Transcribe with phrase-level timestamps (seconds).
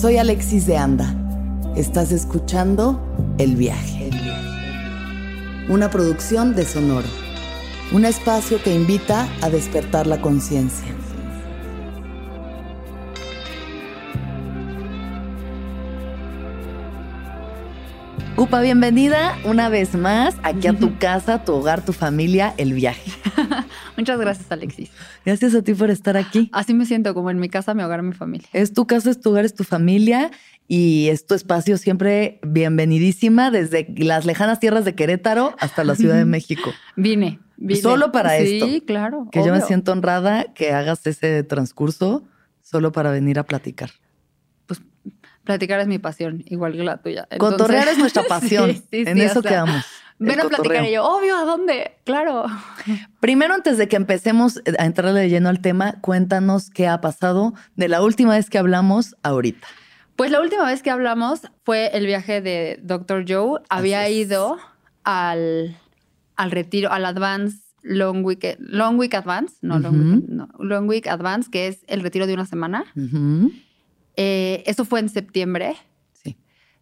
[0.00, 1.14] Soy Alexis de Anda.
[1.76, 2.98] Estás escuchando
[3.36, 4.08] El Viaje.
[5.68, 7.06] Una producción de Sonoro.
[7.92, 10.88] Un espacio que invita a despertar la conciencia.
[18.38, 23.12] Upa, bienvenida una vez más aquí a tu casa, tu hogar, tu familia, el viaje.
[24.00, 24.90] Muchas gracias, Alexis.
[25.26, 26.48] Gracias a ti por estar aquí.
[26.52, 28.48] Así me siento, como en mi casa, mi hogar, mi familia.
[28.54, 30.30] Es tu casa, es tu hogar, es tu familia
[30.66, 36.16] y es tu espacio siempre bienvenidísima desde las lejanas tierras de Querétaro hasta la Ciudad
[36.16, 36.72] de México.
[36.96, 37.80] Vine, vine.
[37.80, 38.66] Solo para esto.
[38.66, 39.28] Sí, claro.
[39.30, 42.24] Que yo me siento honrada que hagas ese transcurso
[42.62, 43.90] solo para venir a platicar.
[45.44, 47.26] Platicar es mi pasión, igual que la tuya.
[47.38, 48.82] Cotorrear es nuestra pasión.
[48.92, 49.84] en eso quedamos.
[50.20, 51.92] Ven a platicar y yo, obvio, ¿a dónde?
[52.04, 52.44] Claro.
[53.20, 57.54] Primero, antes de que empecemos a entrarle de lleno al tema, cuéntanos qué ha pasado
[57.76, 59.66] de la última vez que hablamos ahorita.
[60.16, 63.24] Pues la última vez que hablamos fue el viaje de Dr.
[63.26, 63.62] Joe.
[63.70, 64.58] Había ido
[65.04, 65.78] al,
[66.36, 71.06] al retiro, al Advance Long Week, Long Week Advance, no, Long Week, no, Long Week
[71.06, 72.84] Advance, que es el retiro de una semana.
[74.16, 75.76] Eh, eso fue en septiembre.
[76.12, 76.36] Sí.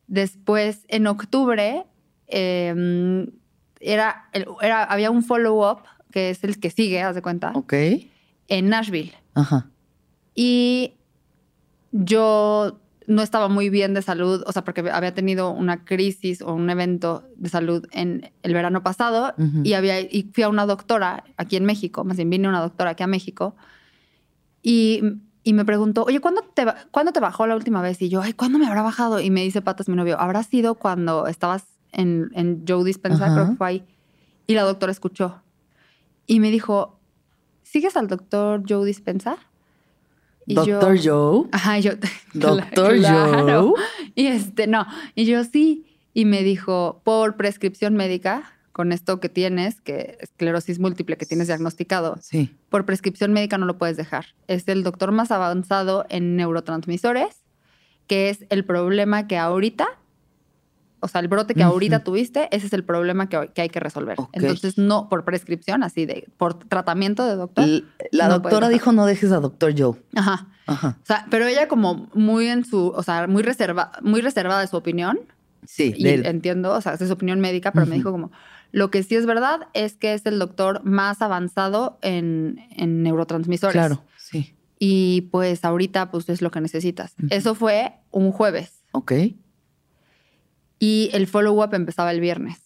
[0.08, 1.86] Después, en octubre,
[2.28, 3.26] em,
[3.80, 7.52] era, era, había un follow-up, que es el que sigue, haz de cuenta.
[7.54, 7.74] Ok.
[8.48, 9.12] En Nashville.
[9.34, 9.68] Ajá.
[10.34, 10.94] Y
[11.92, 16.52] yo no estaba muy bien de salud, o sea, porque había tenido una crisis o
[16.52, 19.34] un evento de salud en el verano pasado
[19.64, 22.90] y, había, y fui a una doctora aquí en México, más bien vine una doctora
[22.90, 23.56] aquí a México
[24.62, 25.02] y
[25.48, 28.02] y me preguntó, oye, ¿cuándo te, ¿cuándo te bajó la última vez?
[28.02, 29.18] Y yo, ay, ¿cuándo me habrá bajado?
[29.18, 33.32] Y me dice Patas, mi novio, ¿habrá sido cuando estabas en, en Joe Dispensa?
[33.32, 33.84] Creo que fue ahí.
[34.46, 35.42] Y la doctora escuchó.
[36.26, 36.98] Y me dijo,
[37.62, 39.38] ¿sigues al doctor Joe Dispensa?
[40.46, 41.48] Y ¿Doctor Joe?
[41.52, 41.92] Ajá, yo.
[42.32, 43.74] ¿Doctor Joe?
[44.14, 44.86] Y este, no.
[45.14, 45.84] Y yo sí.
[46.14, 51.48] Y me dijo, por prescripción médica, con esto que tienes, que esclerosis múltiple que tienes
[51.48, 52.56] diagnosticado, sí.
[52.70, 54.26] por prescripción médica no lo puedes dejar.
[54.46, 57.42] Es el doctor más avanzado en neurotransmisores,
[58.06, 59.88] que es el problema que ahorita,
[61.00, 64.16] o sea, el brote que ahorita tuviste, ese es el problema que, hay que resolver.
[64.32, 67.66] Entonces, no por prescripción, así de, por tratamiento de doctor.
[68.10, 69.96] la doctora dijo no dejes a doctor Joe.
[70.14, 70.48] Ajá.
[70.66, 70.98] Ajá.
[71.02, 74.66] O sea, pero ella como muy en su, o sea, muy, reserva, muy reservada de
[74.66, 75.20] su opinión.
[75.66, 75.94] Sí.
[75.96, 78.30] Y entiendo, o sea, es su opinión médica, pero me dijo como,
[78.70, 83.72] lo que sí es verdad es que es el doctor más avanzado en, neurotransmisores.
[83.72, 84.54] Claro, sí.
[84.78, 87.14] Y pues ahorita pues es lo que necesitas.
[87.30, 88.84] Eso fue un jueves.
[88.92, 89.12] Ok.
[90.78, 92.58] Y el follow-up empezaba el viernes.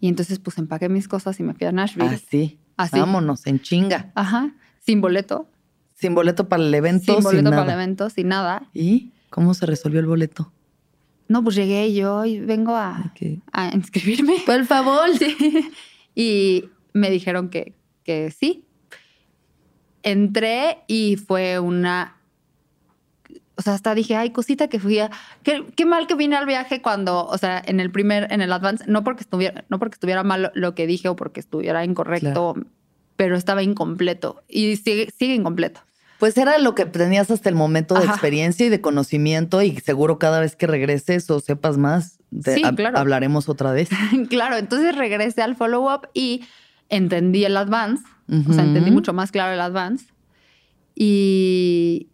[0.00, 2.08] Y entonces pues empaqué mis cosas y me fui a Nashville.
[2.08, 2.58] Así.
[2.76, 2.98] Así.
[2.98, 4.12] Vámonos, en chinga.
[4.14, 4.54] Ajá.
[4.80, 5.48] Sin boleto.
[5.94, 7.14] Sin boleto para el evento.
[7.14, 8.68] Sin boleto para el evento, sin nada.
[8.72, 10.52] ¿Y cómo se resolvió el boleto?
[11.28, 13.12] no, pues llegué yo y vengo a,
[13.52, 14.36] a inscribirme.
[14.46, 15.08] Por favor.
[15.18, 15.70] Sí.
[16.14, 18.64] Y me dijeron que, que sí.
[20.02, 22.16] Entré y fue una
[23.58, 25.10] o sea, hasta dije, ay, cosita que fui a.
[25.42, 28.52] Qué, qué, mal que vine al viaje cuando, o sea, en el primer, en el
[28.52, 32.54] advance, no porque estuviera, no porque estuviera mal lo que dije o porque estuviera incorrecto,
[33.16, 35.80] pero estaba incompleto y sigue, sigue incompleto.
[36.20, 40.20] Pues era lo que tenías hasta el momento de experiencia y de conocimiento y seguro
[40.20, 42.20] cada vez que regreses o sepas más,
[42.94, 43.88] hablaremos otra vez.
[44.30, 46.44] claro, entonces regresé al follow-up y
[46.88, 50.06] entendí el advance, o sea, entendí mucho más claro el advance
[50.94, 52.08] y,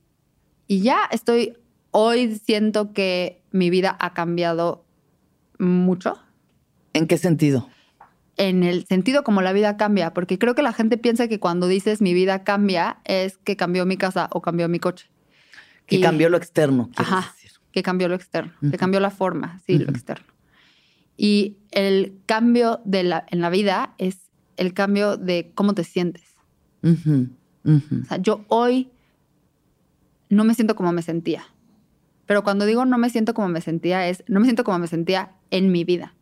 [0.67, 1.57] y ya estoy,
[1.91, 4.85] hoy siento que mi vida ha cambiado
[5.59, 6.19] mucho.
[6.93, 7.69] ¿En qué sentido?
[8.37, 11.69] en el sentido como la vida cambia, porque creo que la gente piensa que cuando
[11.69, 15.09] dices mi vida cambia es que cambió mi casa o cambió mi coche.
[15.87, 16.91] Que cambió lo externo.
[16.97, 17.35] Ajá,
[17.71, 20.27] que cambió lo externo, que cambió la forma, sí, lo externo.
[21.17, 26.35] Y el cambio de la, en la vida es el cambio de cómo te sientes.
[26.83, 28.91] O sea, yo hoy
[30.35, 31.45] no me siento como me sentía.
[32.27, 34.87] Pero cuando digo no me siento como me sentía, es no me siento como me
[34.87, 36.15] sentía en mi vida.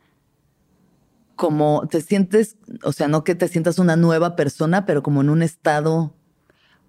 [1.36, 5.30] Como te sientes, o sea, no que te sientas una nueva persona, pero como en
[5.30, 6.14] un estado.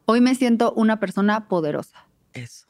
[0.05, 2.05] Hoy me siento una persona poderosa.
[2.33, 2.65] Eso.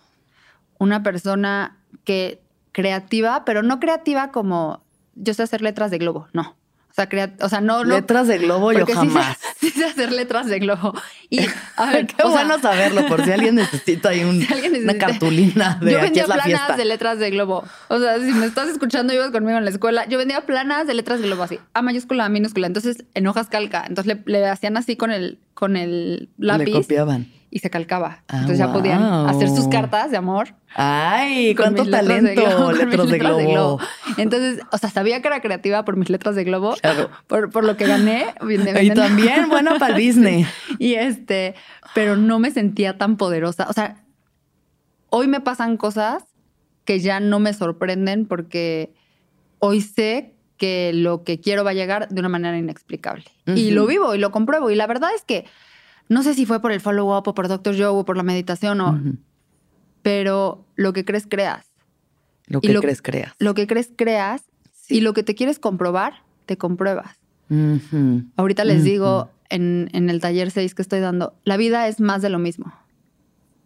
[0.77, 2.41] Una persona que
[2.71, 4.83] creativa, pero no creativa como
[5.15, 6.55] yo sé hacer letras de globo, no.
[6.93, 9.39] O sea, crea, o sea, no, Letras de globo yo jamás.
[9.59, 10.93] Sí sé, hacer letras de globo.
[11.27, 11.39] Y
[11.75, 14.45] a ver, qué bueno saberlo, por si alguien necesita ahí un,
[14.83, 16.77] una cartulina de Yo aquí vendía es la planas fiesta.
[16.77, 17.63] de letras de globo.
[17.87, 20.93] O sea, si me estás escuchando ibas conmigo en la escuela, yo vendía planas de
[20.93, 22.67] letras de globo así, A mayúscula, A minúscula.
[22.67, 23.85] Entonces, en hojas calca.
[23.87, 26.65] Entonces le, le hacían así con el, con el lápiz.
[26.65, 27.27] Le copiaban.
[27.55, 28.23] Y se calcaba.
[28.29, 29.27] Ah, Entonces ya podían wow.
[29.27, 30.55] hacer sus cartas de amor.
[30.73, 33.79] Ay, cuánto mis letras de talento, globo, letras de globo.
[34.17, 37.11] Entonces, o sea, sabía que era creativa por mis letras de globo, Claro.
[37.27, 38.25] por, por lo que gané.
[38.81, 40.47] Y también buena para Disney.
[40.79, 41.53] Y este,
[41.93, 43.67] pero no me sentía tan poderosa.
[43.69, 44.03] O sea,
[45.11, 46.23] hoy me pasan cosas
[46.85, 48.95] que ya no me sorprenden porque
[49.59, 53.25] hoy sé que lo que quiero va a llegar de una manera inexplicable.
[53.45, 54.71] Y lo vivo y lo compruebo.
[54.71, 55.45] Y la verdad es que
[56.09, 57.75] no sé si fue por el follow-up o por Dr.
[57.75, 59.01] Joe o por la meditación, o,
[60.01, 61.65] pero lo que crees, creas.
[62.47, 63.33] Lo que lo- crees, creas.
[63.39, 64.43] Lo que crees, creas.
[64.73, 64.97] Sí.
[64.97, 67.17] Y lo que te quieres comprobar, te compruebas.
[68.35, 72.21] Ahorita les digo en, en el taller 6 que estoy dando, la vida es más
[72.21, 72.73] de lo mismo.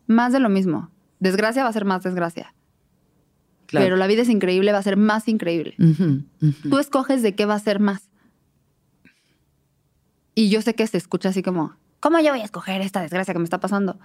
[0.07, 0.91] Más de lo mismo.
[1.19, 2.53] Desgracia va a ser más desgracia.
[3.65, 3.85] Claro.
[3.85, 5.75] Pero la vida es increíble, va a ser más increíble.
[6.69, 8.09] Tú escoges de qué va a ser más.
[10.35, 13.33] Y yo sé que se escucha así como, ¿cómo yo voy a escoger esta desgracia
[13.33, 13.99] que me está pasando?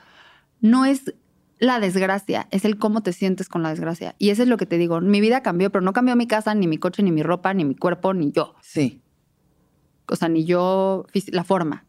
[0.60, 1.14] No es
[1.58, 4.14] la desgracia, es el cómo te sientes con la desgracia.
[4.18, 5.00] Y eso es lo que te digo.
[5.00, 7.64] Mi vida cambió, pero no cambió mi casa, ni mi coche, ni mi ropa, ni
[7.64, 8.54] mi cuerpo, ni yo.
[8.62, 9.00] Sí.
[10.08, 11.84] O sea, ni yo, la forma.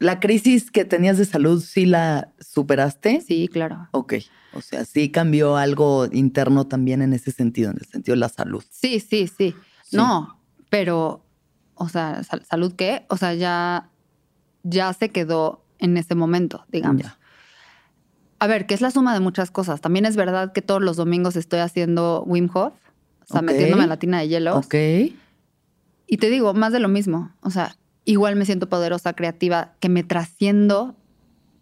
[0.00, 3.20] ¿La crisis que tenías de salud sí la superaste?
[3.20, 3.88] Sí, claro.
[3.92, 4.14] Ok.
[4.52, 8.28] O sea, sí cambió algo interno también en ese sentido, en el sentido de la
[8.28, 8.62] salud.
[8.70, 9.54] Sí, sí, sí.
[9.84, 9.96] Sí.
[9.96, 10.40] No,
[10.70, 11.24] pero,
[11.74, 13.06] o sea, sal- ¿salud qué?
[13.08, 13.90] O sea, ya,
[14.68, 17.02] ya se quedó en ese momento, digamos.
[17.02, 17.18] Ya.
[18.40, 19.80] A ver, que es la suma de muchas cosas.
[19.80, 22.72] También es verdad que todos los domingos estoy haciendo Wim Hof,
[23.28, 24.56] o sea, metiéndome a la tina de hielos.
[24.56, 24.74] Ok.
[26.06, 27.32] Y te digo, más de lo mismo.
[27.42, 30.96] O sea, igual me siento poderosa, creativa, que me trasciendo.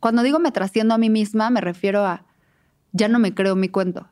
[0.01, 2.25] Cuando digo me trasciendo a mí misma, me refiero a
[2.93, 4.09] ya no me creo mi cuento.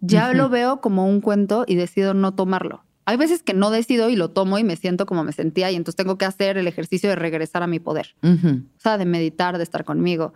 [0.00, 2.84] Ya lo veo como un cuento y decido no tomarlo.
[3.06, 5.76] Hay veces que no decido y lo tomo y me siento como me sentía y
[5.76, 8.14] entonces tengo que hacer el ejercicio de regresar a mi poder.
[8.22, 10.32] Ujú, O sea, de meditar, de estar conmigo.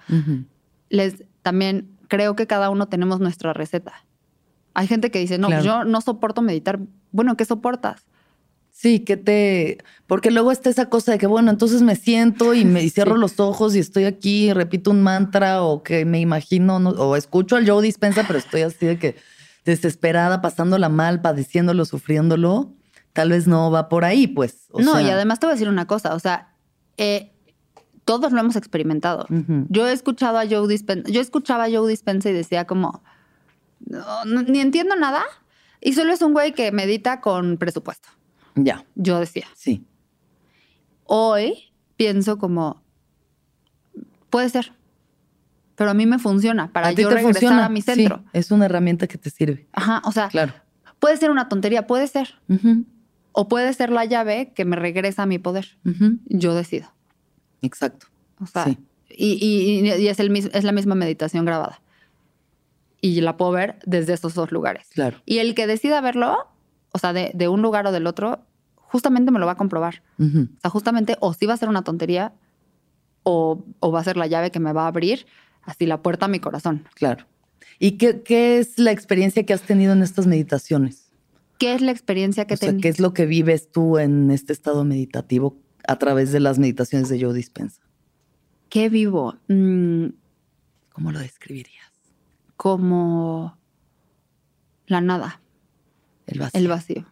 [0.88, 4.04] Les también creo que cada uno tenemos nuestra receta.
[4.74, 5.64] Hay gente que dice, no, Claro.
[5.64, 6.80] yo no soporto meditar.
[7.12, 8.04] Bueno, ¿qué soportas?
[8.72, 9.78] Sí, que te.
[10.08, 13.14] Porque luego está esa cosa de que, bueno, entonces me siento y me y cierro
[13.14, 13.20] Sí.
[13.20, 17.14] los ojos y estoy aquí y repito un mantra o que me imagino, no- o
[17.14, 19.14] escucho al Joe Dispensa, pero estoy así de que
[19.64, 22.72] desesperada, pasándola mal, padeciéndolo, sufriéndolo.
[23.12, 24.66] Tal vez no va por ahí, pues.
[24.72, 26.54] O no, sea, y además te voy a decir una cosa, o sea,
[26.96, 27.32] eh,
[28.04, 29.26] todos lo hemos experimentado.
[29.68, 33.02] Yo he escuchado a Joe Dispenza, yo escuchaba a Joe Dispenza y decía como,
[33.80, 35.22] "No, no, ni entiendo nada,
[35.80, 38.08] y solo es un güey que medita con presupuesto.
[38.56, 39.46] Ya, Yo decía.
[39.54, 39.86] sí.
[41.06, 42.82] Hoy pienso como,
[44.30, 44.72] puede ser,
[45.76, 47.64] pero a mí me funciona para ¿A yo regresar funciona?
[47.66, 48.22] a mi Sí, centro.
[48.32, 49.66] es una herramienta que te sirve.
[49.72, 50.52] Ajá, o sea, Claro.
[50.98, 52.34] puede ser una tontería, puede ser,
[53.32, 55.76] o puede ser la llave que me regresa a mi poder.
[56.26, 56.92] Yo decido.
[57.62, 58.06] Exacto.
[58.40, 58.78] O sea, Sí.
[59.10, 61.80] y, y- y es, el, es la misma meditación grabada.
[63.00, 64.88] Y la puedo ver desde esos dos lugares.
[64.94, 65.18] Claro.
[65.26, 66.48] Y el que decida verlo,
[66.92, 68.40] o sea, de, de un lugar o del otro,
[68.76, 70.02] justamente me lo va a comprobar.
[70.18, 70.48] Ujú.
[70.56, 72.32] O sea, justamente o sí va a ser una tontería
[73.24, 75.26] o, o va a ser la llave que me va a abrir
[75.66, 76.86] así la puerta a mi corazón.
[76.94, 77.26] Claro.
[77.78, 81.10] ¿Y qué, qué es la experiencia que has tenido en estas meditaciones?
[81.58, 82.76] ¿Qué es la experiencia que o sea?
[82.76, 85.56] ¿qué es lo que vives tú en este estado meditativo
[85.86, 87.82] a través de las meditaciones de Joe Dispensa?
[88.68, 89.36] ¿Qué vivo?
[89.48, 90.06] Mm,
[90.92, 91.84] ¿Cómo lo describirías?
[92.56, 93.58] como
[94.86, 95.40] la nada,
[96.26, 96.60] El vacío.
[96.60, 97.06] el vacío.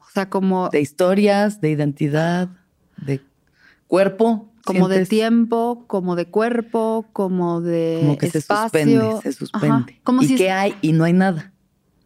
[0.00, 0.68] O sea, como...
[0.68, 2.48] De historias, de identidad,
[2.96, 3.20] de
[3.86, 4.51] cuerpo.
[4.64, 8.62] Como de tiempo, como de cuerpo, como de Como que se espacio.
[8.70, 10.00] suspende, se suspende.
[10.04, 10.74] Como ¿Y si, qué hay?
[10.82, 11.52] Y no hay nada.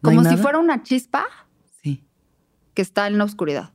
[0.01, 0.41] ¿No hay como si nada?
[0.43, 1.25] fuera una chispa
[1.81, 2.03] Sí.
[2.73, 3.71] que está en la oscuridad.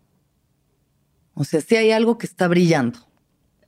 [1.35, 2.99] O sea, sí hay algo que está brillando.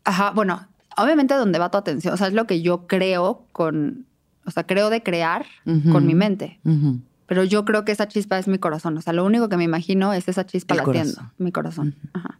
[0.04, 4.06] Ajá, bueno, obviamente donde va tu atención, o sea, es lo que yo creo con,
[4.44, 5.46] o sea, creo de crear
[5.90, 6.60] con mi mente,
[7.26, 9.64] pero yo creo que esa chispa es mi corazón, o sea, lo único que me
[9.64, 11.32] imagino es esa chispa El latiendo, corazón.
[11.38, 11.94] mi corazón.
[12.12, 12.38] Ajá.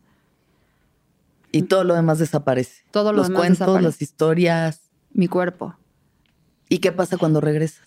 [1.54, 2.82] Y todo lo demás desaparece.
[2.90, 3.84] Todo lo Los demás cuentos, desaparece.
[3.84, 4.80] las historias.
[5.12, 5.76] Mi cuerpo.
[6.68, 7.87] ¿Y qué pasa cuando regresas?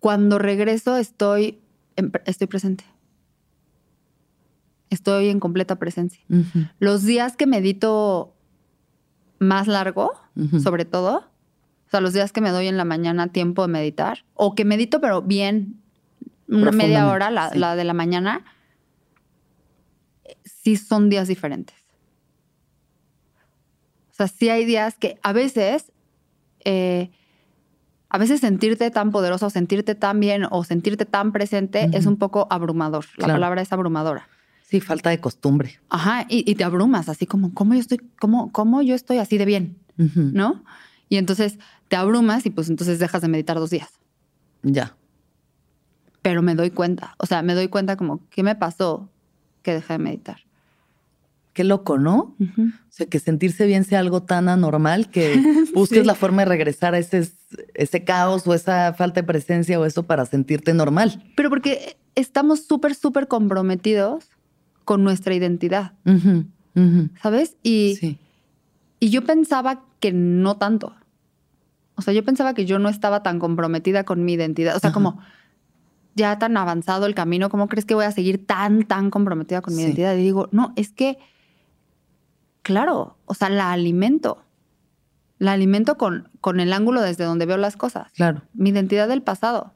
[0.00, 1.60] cuando regreso estoy,
[2.24, 2.84] estoy presente.
[4.90, 6.22] Estoy en completa presencia.
[6.78, 8.34] Los días que medito
[9.38, 10.12] más largo,
[10.62, 11.18] sobre todo,
[11.86, 14.64] o sea, los días que me doy en la mañana tiempo de meditar, o que
[14.64, 15.80] medito pero bien,
[16.48, 18.44] una media hora, la, la de la mañana,
[20.66, 21.76] sí son días diferentes.
[24.10, 25.92] O sea, sí hay días que a veces,
[26.64, 27.12] eh,
[28.08, 32.48] a veces sentirte tan poderoso, sentirte tan bien o sentirte tan presente es un poco
[32.50, 33.04] abrumador.
[33.16, 34.28] La palabra es abrumadora.
[34.64, 35.78] Sí, falta de costumbre.
[35.88, 39.44] Ajá, y, te abrumas, así como, ¿cómo yo estoy, cómo, cómo yo estoy así de
[39.44, 39.78] bien?
[39.96, 40.64] ¿No?
[41.08, 44.00] Y entonces te abrumas y pues entonces dejas de meditar dos días.
[44.64, 44.96] Ya.
[46.22, 49.08] Pero me doy cuenta, o sea, me doy cuenta como, ¿qué me pasó
[49.62, 50.45] que dejé de meditar?
[51.56, 52.36] Qué loco, ¿no?
[52.38, 55.40] O sea, que sentirse bien sea algo tan anormal que
[55.74, 57.30] busques la forma de regresar a ese,
[57.72, 61.24] ese caos o esa falta de presencia o eso para sentirte normal.
[61.34, 64.28] Pero porque estamos súper, súper comprometidos
[64.84, 65.94] con nuestra identidad,
[67.22, 67.56] ¿sabes?
[67.62, 68.18] Y,
[69.00, 70.94] y yo pensaba que no tanto.
[71.94, 74.76] O sea, yo pensaba que yo no estaba tan comprometida con mi identidad.
[74.76, 75.20] O sea, como
[76.16, 79.74] ya tan avanzado el camino, ¿cómo crees que voy a seguir tan, tan comprometida con
[79.74, 80.14] mi identidad?
[80.16, 81.16] Y digo, no, es que
[82.66, 84.42] Claro, o sea, la alimento.
[85.38, 88.10] La alimento con, con el ángulo desde donde veo las cosas.
[88.16, 88.42] Claro.
[88.54, 89.72] Mi identidad del pasado.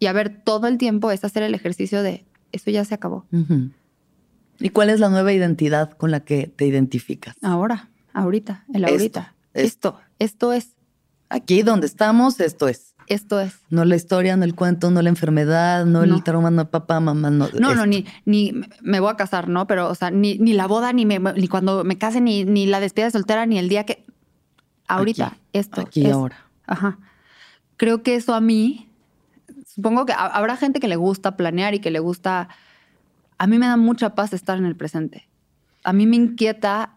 [0.00, 3.26] Y a ver, todo el tiempo es hacer el ejercicio de eso ya se acabó.
[4.58, 7.36] ¿Y cuál es la nueva identidad con la que te identificas?
[7.42, 9.36] Ahora, ahorita, el ahorita.
[9.52, 10.74] esto, esto es.
[11.28, 13.58] Aquí donde estamos, esto es esto es.
[13.70, 17.30] No la historia, no el cuento, no la enfermedad, no, el trauma, no papá, mamá,
[17.30, 17.48] no.
[17.58, 19.66] No, no, ni, ni me voy a casar, ¿no?
[19.66, 22.80] Pero, o sea, ni, ni la boda, ni, ni cuando me case, ni, ni la
[22.80, 24.04] despedida de soltera, ni el día que.
[24.86, 25.80] Ahorita, esto.
[25.80, 26.44] Aquí ahora.
[26.66, 26.98] Ajá.
[27.76, 28.88] Creo que eso a mí,
[29.66, 32.48] supongo que habrá gente que le gusta planear y que le gusta.
[33.38, 35.28] A mí me da mucha paz estar en el presente.
[35.82, 36.96] A mí me inquieta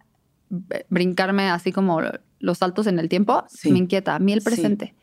[0.89, 2.01] brincarme así como
[2.39, 3.45] los saltos en el tiempo.
[3.65, 4.15] Me inquieta.
[4.15, 4.93] A mí el presente.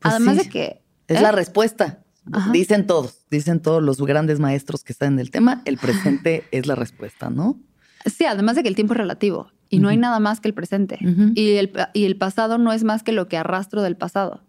[0.00, 0.82] Pues Además de que...
[1.08, 2.04] Es la respuesta.
[2.52, 6.66] Dicen todos, dicen todos los grandes maestros que están en el tema, el presente es
[6.66, 7.58] la respuesta, ¿no?
[8.06, 10.54] Sí, además de que el tiempo es relativo y no hay nada más que el
[10.54, 10.98] presente.
[11.34, 14.42] y, el, y, el, pasado no es más que lo que arrastro del pasado.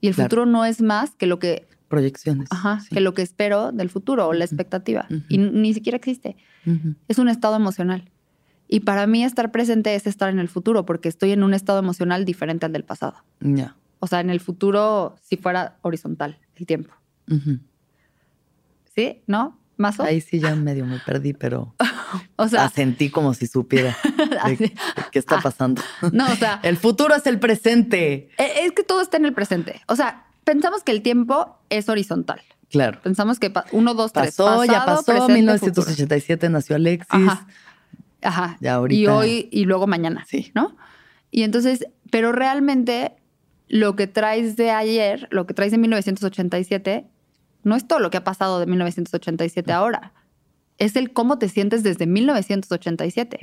[0.00, 1.66] Y el futuro no es más que lo que...
[1.88, 2.48] Proyecciones.
[2.50, 5.06] Ajá, que lo que espero del futuro o la expectativa.
[5.28, 6.36] Y ni siquiera existe.
[7.08, 8.10] Es un estado emocional.
[8.68, 11.78] Y para mí estar presente es estar en el futuro porque estoy en un estado
[11.78, 13.16] emocional diferente al del pasado.
[13.40, 13.76] Ya.
[14.04, 16.92] O sea, en el futuro, si fuera horizontal el tiempo.
[18.94, 19.22] ¿Sí?
[19.26, 19.58] ¿No?
[19.78, 21.74] ¿Más Ahí sí ya medio me perdí, pero
[22.36, 23.96] o sea, sentí como si supiera
[25.10, 25.40] qué está ah.
[25.42, 25.80] pasando.
[26.12, 26.60] no, o sea.
[26.64, 28.28] el futuro es el presente.
[28.36, 29.80] E, es que todo está en el presente.
[29.88, 32.42] O sea, pensamos que el tiempo es horizontal.
[32.68, 33.00] Claro.
[33.02, 34.36] Pensamos que uno, dos, tres.
[34.36, 35.30] Pasó, ya pasó.
[35.30, 37.08] 1987 nació Alexis.
[37.08, 37.46] Ajá.
[38.20, 38.58] Ajá.
[38.60, 39.00] Ya ahorita.
[39.00, 40.26] Y hoy y luego mañana.
[40.28, 40.52] Sí.
[40.54, 40.76] ¿No?
[41.30, 43.16] Y entonces, pero realmente
[43.68, 47.06] lo que traes de ayer, lo que traes de 1987,
[47.62, 50.12] no es todo lo que ha pasado de 1987 ahora.
[50.76, 53.38] Es el cómo te sientes desde 1987.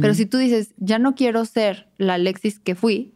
[0.00, 3.14] Pero si tú dices, ya no quiero ser la Alexis que fui,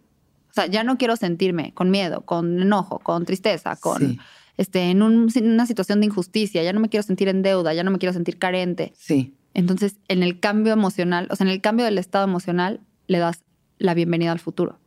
[0.50, 4.18] o sea, ya no quiero sentirme con miedo, con enojo, con tristeza, con
[4.56, 7.84] este, en, en, una situación de injusticia, ya no me quiero sentir en deuda, ya
[7.84, 8.92] no me quiero sentir carente.
[8.96, 9.34] Sí.
[9.54, 13.42] Entonces, en el cambio emocional, o sea, en el cambio del estado emocional, le das
[13.78, 14.78] la bienvenida al futuro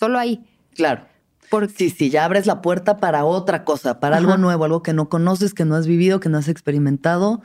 [0.00, 0.42] solo ahí.
[0.74, 1.06] Claro.
[1.50, 4.92] Porque sí, sí, ya abres la puerta para otra cosa, para algo nuevo, algo que
[4.92, 7.42] no conoces, que no has vivido, que no has experimentado,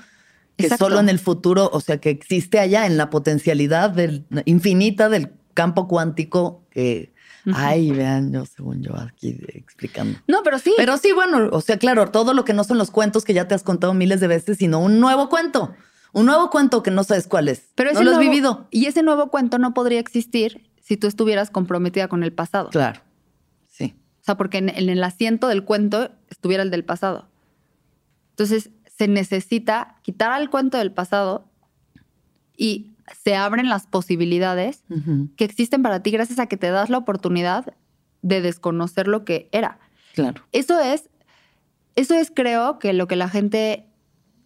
[0.58, 5.10] que solo en el futuro, o sea, que existe allá en la potencialidad del, infinita
[5.10, 7.14] del campo cuántico que,
[7.52, 10.20] ay, vean, yo según yo aquí explicando.
[10.28, 10.74] No, pero sí.
[10.78, 13.48] Pero sí, bueno, o sea, claro, todo lo que no son los cuentos que ya
[13.48, 15.74] te has contado miles de veces, sino un nuevo cuento.
[16.14, 17.72] Un nuevo cuento que no sabes cuál es.
[17.74, 18.68] Pero no lo has vivido.
[18.70, 22.70] Y ese nuevo cuento no podría existir si tú estuvieras comprometida con el pasado.
[22.70, 23.02] Claro,
[23.68, 23.96] sí.
[24.22, 27.28] O sea, porque en, el asiento del cuento estuviera el del pasado.
[28.30, 31.50] Entonces, se necesita quitar al cuento del pasado
[32.56, 32.92] y
[33.24, 34.84] se abren las posibilidades
[35.36, 37.74] que existen para ti gracias a que te das la oportunidad
[38.22, 39.80] de desconocer lo que era.
[40.14, 40.44] Claro.
[40.52, 41.10] Eso es,
[41.96, 43.88] eso es creo que lo que la gente,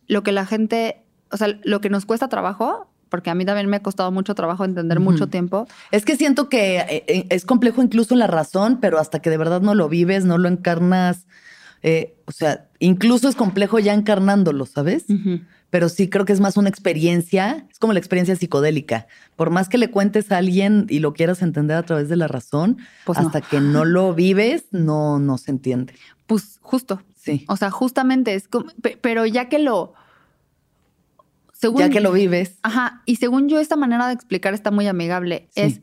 [0.08, 3.68] lo que la gente, o sea, lo que nos cuesta trabajo porque a mí también
[3.68, 5.68] me ha costado mucho trabajo entender mucho tiempo.
[5.92, 9.30] Es que siento que eh, eh, es complejo incluso en la razón, pero hasta que
[9.30, 11.25] de verdad no lo vives, no lo encarnas,
[11.82, 15.06] eh, o sea, incluso es complejo ya encarnándolo, ¿sabes?
[15.72, 19.06] pero sí creo que es más una experiencia, es como la experiencia psicodélica.
[19.36, 22.28] Por más que le cuentes a alguien y lo quieras entender a través de la
[22.28, 23.28] razón, Pues no.
[23.28, 25.94] hasta que no lo vives, no, no se entiende.
[26.25, 27.04] Pues justo.
[27.16, 27.46] Sí.
[27.48, 29.94] O sea, justamente es como, pe- pero ya que lo...
[31.60, 34.88] Según, ya que lo vives, Ajá, y según yo esta manera de explicar está muy
[34.88, 35.50] amigable.
[35.54, 35.62] Sí.
[35.62, 35.82] Es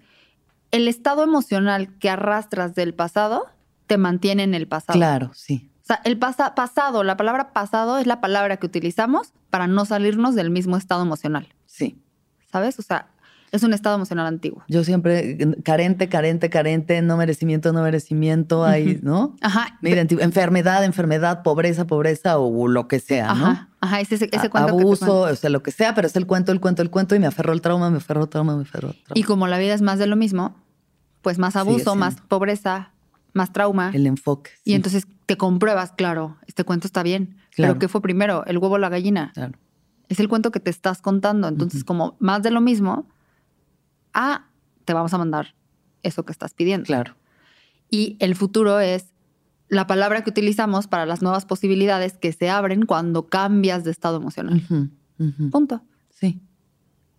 [0.70, 3.46] el estado emocional que arrastras del pasado
[3.86, 4.98] te mantiene en el pasado.
[4.98, 5.70] claro, sí.
[5.82, 9.84] O sea, el pasa- pasado, la palabra pasado es la palabra que utilizamos para no
[9.84, 11.54] salirnos del mismo estado emocional.
[11.66, 12.02] Sí.
[12.50, 12.78] ¿Sabes?
[12.78, 13.08] O sea,
[13.56, 14.62] es un estado emocional antiguo.
[14.68, 19.34] Yo siempre carente, carente, carente, no merecimiento, no merecimiento, ahí, ¿no?
[19.40, 19.78] Ajá.
[19.82, 23.46] Identi- enfermedad, enfermedad, pobreza, pobreza o lo que sea, ¿no?
[23.46, 25.20] Ajá, ajá, ese, ese A- cuento que Abuso, cuento.
[25.32, 27.26] o sea, lo que sea, pero es el cuento, el cuento, el cuento y me
[27.26, 29.12] aferro al trauma, me aferro al trauma, me aferro al trauma.
[29.18, 30.54] Y como la vida es más de lo mismo,
[31.22, 32.92] pues más abuso, más pobreza,
[33.32, 33.90] más trauma.
[33.92, 34.50] el enfoque.
[34.64, 37.36] Y entonces te compruebas, claro, este cuento está bien.
[37.54, 37.72] Claro.
[37.74, 38.44] Pero ¿qué fue primero?
[38.46, 39.32] ¿El huevo o la gallina?
[39.34, 39.54] Claro.
[40.08, 41.48] Es el cuento que te estás contando.
[41.48, 43.08] Entonces, como más de lo mismo,
[44.16, 44.46] ah,
[44.84, 45.54] te vamos a mandar
[46.02, 46.86] eso que estás pidiendo.
[46.86, 47.14] Claro.
[47.90, 49.12] Y el futuro es
[49.68, 54.16] la palabra que utilizamos para las nuevas posibilidades que se abren cuando cambias de estado
[54.16, 54.62] emocional.
[55.52, 55.82] Punto.
[56.10, 56.40] Sí.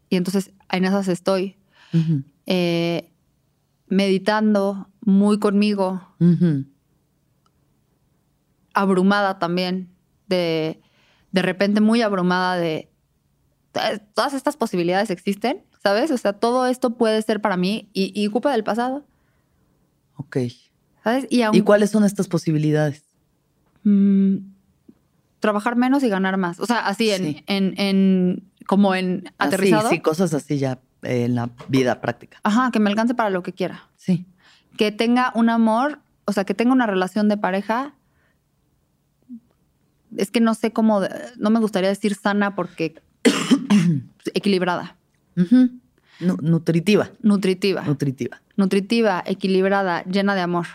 [0.09, 1.55] Y entonces en esas estoy
[2.45, 3.11] eh,
[3.87, 6.01] meditando muy conmigo,
[8.73, 9.89] abrumada también,
[10.27, 10.81] de,
[11.31, 12.89] de repente muy abrumada de
[13.73, 16.11] "Eh, todas estas posibilidades existen, ¿sabes?
[16.11, 19.05] O sea, todo esto puede ser para mí y, y culpa del pasado,
[20.15, 20.37] Ok.
[21.03, 21.27] ¿sabes?
[21.29, 23.03] Y, aun- ¿Y cuáles son estas posibilidades?
[23.83, 24.37] mm,
[25.39, 26.59] trabajar menos y ganar más.
[26.59, 27.43] O sea, así en, Sí.
[27.47, 29.89] en, en como en Así, aterrizado.
[29.89, 32.39] sí, cosas así ya eh, en la vida práctica.
[32.43, 33.87] Ajá, que me alcance para lo que quiera.
[33.95, 34.25] Sí.
[34.77, 37.93] Que tenga un amor, o sea, que tenga una relación de pareja.
[40.17, 41.01] Es que no sé cómo,
[41.37, 43.01] no me gustaría decir sana porque
[44.33, 44.96] equilibrada,
[46.19, 47.11] Nu- nutritiva.
[47.21, 48.41] nutritiva, Nutritiva.
[48.55, 50.65] nutritiva, equilibrada, llena de amor,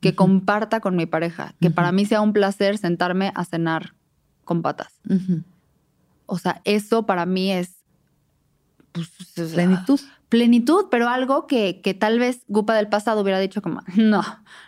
[0.00, 3.94] que comparta con mi pareja, que para mí sea un placer sentarme a cenar
[4.44, 4.92] con patas.
[6.26, 7.76] O sea, eso para mí es
[8.92, 10.00] pues, o sea, Plenitud.
[10.28, 14.22] Plenitud, pero algo que, que tal vez Gupa del pasado hubiera dicho como, no,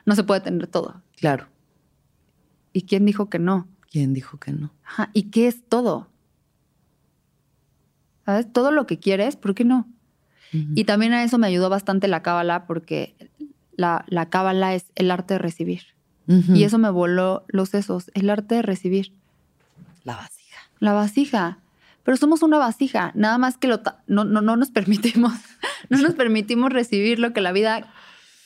[0.07, 1.03] no se puede tener todo.
[1.17, 1.47] Claro.
[2.73, 3.67] ¿Y quién dijo que no?
[3.91, 4.71] ¿Quién dijo que no?
[4.85, 6.08] Ajá, ¿Y qué es todo?
[8.29, 8.53] ¿Sabes?
[8.53, 9.89] Todo lo que quieres, ¿por qué no?
[10.53, 13.15] Y también a eso me ayudó bastante la cábala porque
[13.75, 15.95] la, la cábala es el arte de recibir.
[16.27, 19.15] Y eso me voló los sesos, el arte de recibir.
[20.05, 20.59] La vasija.
[20.79, 21.59] La vasija.
[22.03, 25.33] Pero somos una vasija, nada más que lo no, no, no nos permitimos,
[25.89, 27.91] no nos permitimos recibir lo que la vida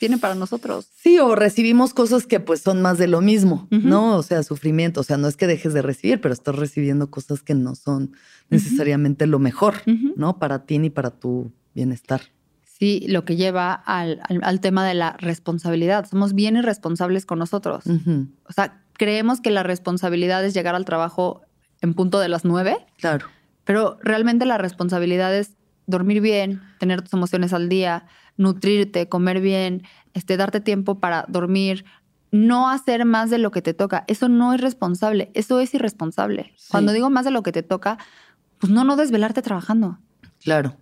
[0.07, 0.87] tiene para nosotros.
[0.95, 3.67] Sí, o recibimos cosas que pues son más de lo mismo.
[3.71, 4.17] ¿no?
[4.17, 5.01] O sea, sufrimiento.
[5.01, 8.11] O sea, no es que dejes de recibir, pero estás recibiendo cosas que no son
[8.49, 9.75] necesariamente lo mejor.
[10.15, 10.39] ¿no?
[10.39, 12.21] Para ti ni para tu bienestar.
[12.63, 16.05] Sí, lo que lleva al, al- al tema de la responsabilidad.
[16.09, 17.83] Somos bien irresponsables con nosotros.
[17.85, 21.41] O sea, creemos que la responsabilidad es llegar al trabajo
[21.81, 23.27] en punto de las nueve, Claro.
[23.63, 25.51] pero realmente la responsabilidad es
[25.87, 28.05] dormir bien, tener tus emociones al día,
[28.37, 31.85] nutrirte, comer bien, este, darte tiempo para dormir,
[32.31, 34.05] no hacer más de lo que te toca.
[34.07, 36.53] Eso no es responsable, eso es irresponsable.
[36.57, 36.67] Sí.
[36.71, 37.99] Cuando digo más de lo que te toca,
[38.57, 39.99] pues no, no desvelarte trabajando.
[40.41, 40.75] Claro.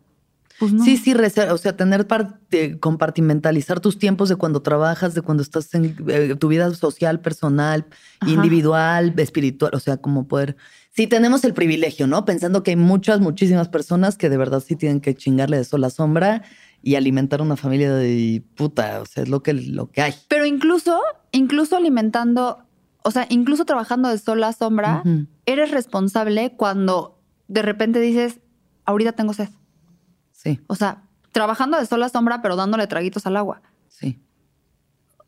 [0.59, 0.85] Pues no.
[0.85, 5.73] Sí, sí, o sea, tener parte, compartimentalizar tus tiempos de cuando trabajas, de cuando estás
[5.73, 7.87] en eh, tu vida social, personal,
[8.19, 8.31] Ajá.
[8.31, 10.55] individual, espiritual, o sea, como poder.
[10.93, 12.25] Sí, tenemos el privilegio, ¿no?
[12.25, 15.83] Pensando que hay muchas, muchísimas personas que de verdad sí tienen que chingarle de sol
[15.85, 16.43] a sombra
[16.83, 20.13] y alimentar una familia de puta, o sea, es lo que, lo que hay.
[20.27, 20.99] Pero incluso,
[21.31, 22.65] incluso alimentando,
[23.03, 25.03] o sea, incluso trabajando de sol a sombra,
[25.45, 28.41] eres responsable cuando de repente dices,
[28.85, 29.49] ahorita tengo sed.
[30.31, 33.61] Sí, O sea, trabajando de sol a sombra, pero dándole traguitos al agua.
[33.87, 34.19] sí,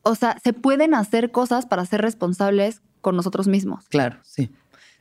[0.01, 3.85] O sea, se pueden hacer cosas para ser responsables con nosotros mismos.
[3.89, 4.51] claro, sí.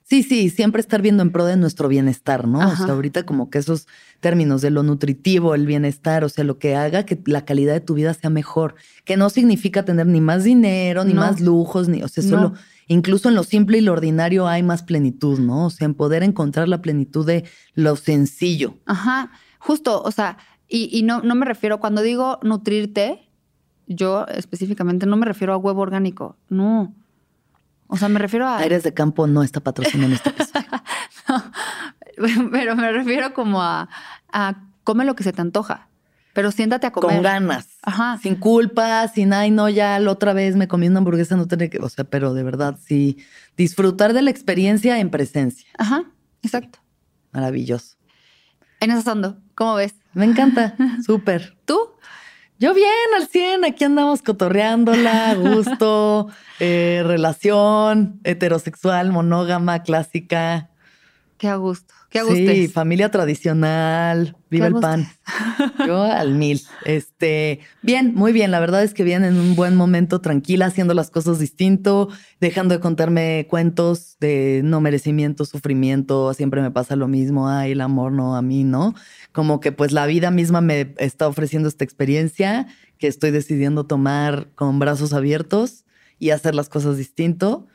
[0.05, 2.59] Sí, sí, siempre estar viendo en pro de nuestro bienestar, ¿no?
[2.59, 2.85] O Ajá.
[2.85, 3.87] sea, ahorita como que esos
[4.21, 7.81] términos de lo nutritivo, el bienestar, o sea, lo que haga que la calidad de
[7.81, 11.21] tu vida sea mejor, que no significa tener ni más dinero, ni No.
[11.23, 12.31] más lujos, ni, o sea, No.
[12.31, 12.53] solo,
[12.89, 15.67] incluso en lo simple y lo ordinario hay más plenitud, ¿no?
[15.67, 18.75] O sea, en poder encontrar la plenitud de lo sencillo.
[18.87, 20.37] Ajá, justo, o sea,
[20.69, 23.29] y, y no, no me refiero, cuando digo nutrirte,
[23.87, 26.95] yo específicamente no me refiero a huevo orgánico, no.
[27.93, 28.57] O sea, me refiero a...
[28.57, 30.67] Aires de Campo no está patrocinando este episodio.
[32.51, 33.87] pero me refiero como a,
[34.33, 35.89] a come lo que se te antoja,
[36.33, 37.17] pero siéntate a comer.
[37.17, 37.69] Con ganas.
[37.83, 38.19] Ajá.
[38.23, 41.69] Sin culpa, sin, ay, no, ya la otra vez me comí una hamburguesa, no tenía
[41.69, 43.19] que, o sea, pero de verdad, sí,
[43.59, 45.69] disfrutar de la experiencia en presencia.
[45.77, 46.05] Ajá.
[46.43, 46.79] Exacto.
[47.33, 47.97] Maravilloso.
[48.81, 49.37] En ando.
[49.55, 49.97] ¿Cómo ves?
[50.15, 50.77] Me encanta.
[51.07, 51.59] Súper.
[51.67, 51.92] ¿Tú?
[52.63, 53.65] Yo bien, al 100.
[53.65, 56.29] Aquí andamos cotorreándola, gusto,
[56.61, 60.71] eh, relación heterosexual, monógama, clásica.
[61.39, 61.93] Qué a gusto.
[62.13, 65.09] Qué Sí, familia tradicional, viva el pan.
[65.87, 66.61] Yo al mil.
[66.85, 68.51] Este, bien, muy bien.
[68.51, 72.75] La verdad es que bien en un buen momento, tranquila, haciendo las cosas distinto, dejando
[72.75, 76.35] de contarme cuentos de no merecimiento, sufrimiento.
[76.35, 77.49] Siempre me pasa lo mismo.
[77.49, 78.95] Ay, el amor no, a mí no.
[79.33, 82.67] Como que pues la vida misma me está ofreciendo esta experiencia
[82.99, 85.87] que estoy decidiendo tomar con brazos abiertos
[86.19, 87.69] y hacer las cosas distinto.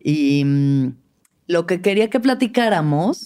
[0.00, 1.03] Y mm,
[1.46, 3.24] lo que quería que platicáramos,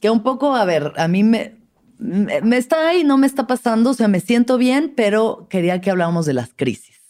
[0.00, 1.56] que un poco, a ver, a mí me,
[1.98, 5.90] me está ahí, no me está pasando, o sea, me siento bien, pero quería que
[5.90, 7.00] habláramos de las crisis.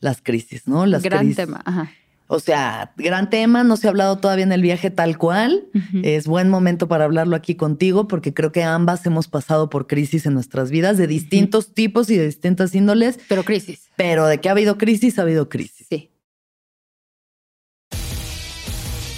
[0.00, 0.86] Las crisis, ¿no?
[0.86, 1.90] Las gran tema, ajá.
[2.28, 5.68] O sea, gran tema, no se ha hablado todavía en el viaje tal cual.
[6.02, 10.26] Es buen momento para hablarlo aquí contigo porque creo que ambas hemos pasado por crisis
[10.26, 13.20] en nuestras vidas de distintos tipos y de distintas índoles.
[13.28, 13.90] Pero crisis.
[13.94, 15.75] Pero de que ha habido crisis, ha habido crisis.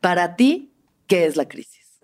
[0.00, 0.72] Para ti,
[1.06, 2.00] ¿qué es la crisis?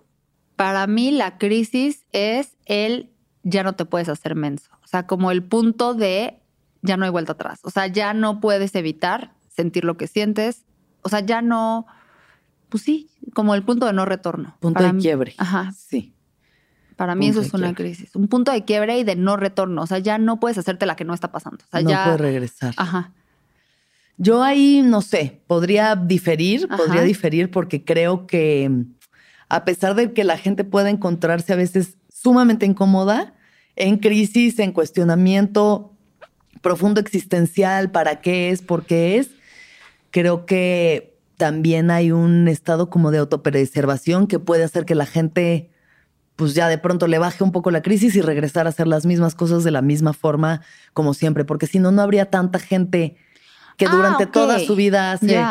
[0.57, 3.11] Para mí la crisis es el
[3.43, 4.71] ya no te puedes hacer menso.
[4.83, 6.41] O sea, como el punto de
[6.83, 7.61] ya no hay vuelta atrás.
[7.63, 10.65] O sea, ya no puedes evitar sentir lo que sientes.
[11.03, 11.87] O sea, ya no,
[12.69, 14.57] pues sí, como el punto de no retorno.
[14.61, 15.35] Punto de quiebre.
[15.39, 15.73] Ajá.
[15.77, 16.15] Sí.
[16.97, 18.17] Para mí eso es una crisis.
[18.17, 19.83] Un punto de quiebre y de no retorno.
[19.83, 21.65] O sea, ya no puedes hacerte la que no está pasando.
[21.65, 22.05] O sea, no ya.
[22.05, 22.75] puedes regresar.
[22.77, 23.13] Ajá.
[24.19, 28.71] Yo ahí, no sé, podría diferir, podría diferir porque creo que
[29.49, 33.35] a pesar de que la gente pueda encontrarse a veces sumamente incómoda,
[33.77, 35.93] en crisis, en cuestionamiento
[36.63, 39.29] profundo existencial, para qué es, por qué es,
[40.11, 45.71] creo que también hay un estado como de autopreservación que puede hacer que la gente
[46.37, 49.07] pues ya de pronto le baje un poco la crisis y regresar a hacer las
[49.07, 50.61] mismas cosas de la misma forma
[50.93, 53.17] como siempre, porque si no, no habría tanta gente
[53.77, 55.43] que ah, durante toda su vida hace.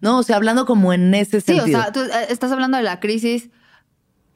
[0.00, 1.66] No, o sea, hablando como en ese sentido.
[1.66, 3.50] Sí, o sea, tú eh, estás hablando de la crisis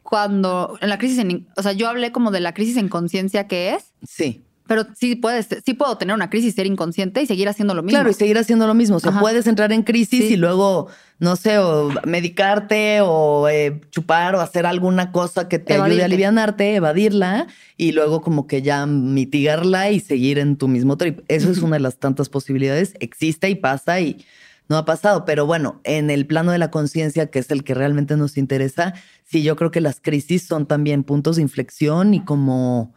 [0.04, 3.48] cuando, en la crisis, en, o sea, yo hablé como de la crisis en conciencia
[3.48, 3.92] que es.
[4.08, 4.45] Sí.
[4.66, 7.96] Pero sí puedes, sí puedo tener una crisis, ser inconsciente y seguir haciendo lo mismo.
[7.96, 8.96] Claro, y seguir haciendo lo mismo.
[8.96, 14.34] O sea, puedes entrar en crisis y luego, no sé, o medicarte o eh, chupar
[14.34, 18.86] o hacer alguna cosa que te ayude a alivianarte, evadirla y luego como que ya
[18.86, 21.20] mitigarla y seguir en tu mismo trip.
[21.28, 22.94] Eso es una de las tantas posibilidades.
[23.00, 24.24] Existe y pasa y
[24.68, 25.24] no ha pasado.
[25.24, 28.94] Pero bueno, en el plano de la conciencia, que es el que realmente nos interesa,
[29.24, 32.94] sí, yo creo que las crisis son también puntos de inflexión y como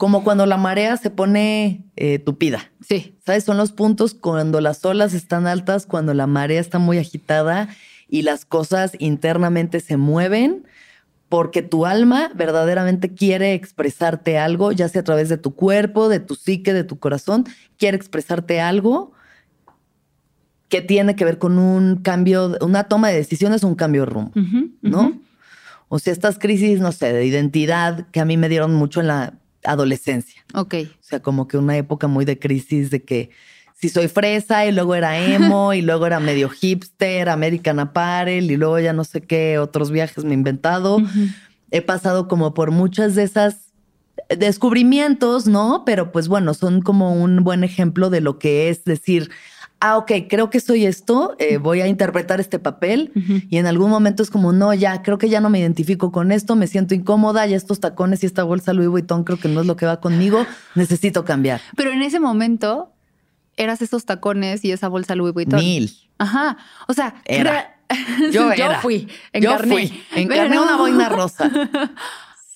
[0.00, 2.72] como cuando la marea se pone eh, tupida.
[2.80, 3.18] Sí.
[3.26, 3.44] ¿Sabes?
[3.44, 7.68] Son los puntos cuando las olas están altas, cuando la marea está muy agitada
[8.08, 10.66] y las cosas internamente se mueven
[11.28, 16.18] porque tu alma verdaderamente quiere expresarte algo, ya sea a través de tu cuerpo, de
[16.18, 17.44] tu psique, de tu corazón,
[17.76, 19.12] quiere expresarte algo
[20.70, 24.32] que tiene que ver con un cambio, una toma de decisiones, un cambio de rumbo,
[24.80, 25.20] ¿no?
[25.88, 29.08] O sea, estas crisis, no sé, de identidad que a mí me dieron mucho en
[29.08, 30.44] la adolescencia.
[30.54, 30.74] Ok.
[31.00, 33.30] O sea, como que una época muy de crisis de que
[33.74, 38.56] si soy fresa y luego era emo y luego era medio hipster, American Apparel y
[38.56, 40.98] luego ya no sé qué otros viajes me he inventado.
[41.70, 43.70] He pasado como por muchas de esas
[44.28, 45.84] descubrimientos, ¿no?
[45.86, 49.30] Pero pues bueno, son como un buen ejemplo de lo que es decir,
[49.80, 53.12] ah, ok, creo que soy esto, eh, voy a interpretar este papel
[53.48, 56.32] y en algún momento es como, no, ya, creo que ya no me identifico con
[56.32, 59.62] esto, me siento incómoda, ya estos tacones y esta bolsa Louis Vuitton creo que no
[59.62, 61.60] es lo que va conmigo, necesito cambiar.
[61.76, 62.92] Pero en ese momento
[63.56, 65.60] eras esos tacones y esa bolsa Louis Vuitton.
[65.60, 65.90] Mil.
[66.18, 67.76] Ajá, o sea, era.
[68.30, 69.68] Yo, yo fui, encarné.
[69.68, 71.50] Yo fui, encarné una boina rosa.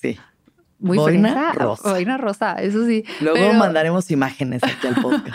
[0.01, 0.19] Sí.
[0.79, 1.91] Muy boina rosa.
[1.91, 3.05] Boina rosa, eso sí.
[3.21, 5.35] Luego mandaremos imágenes aquí al podcast.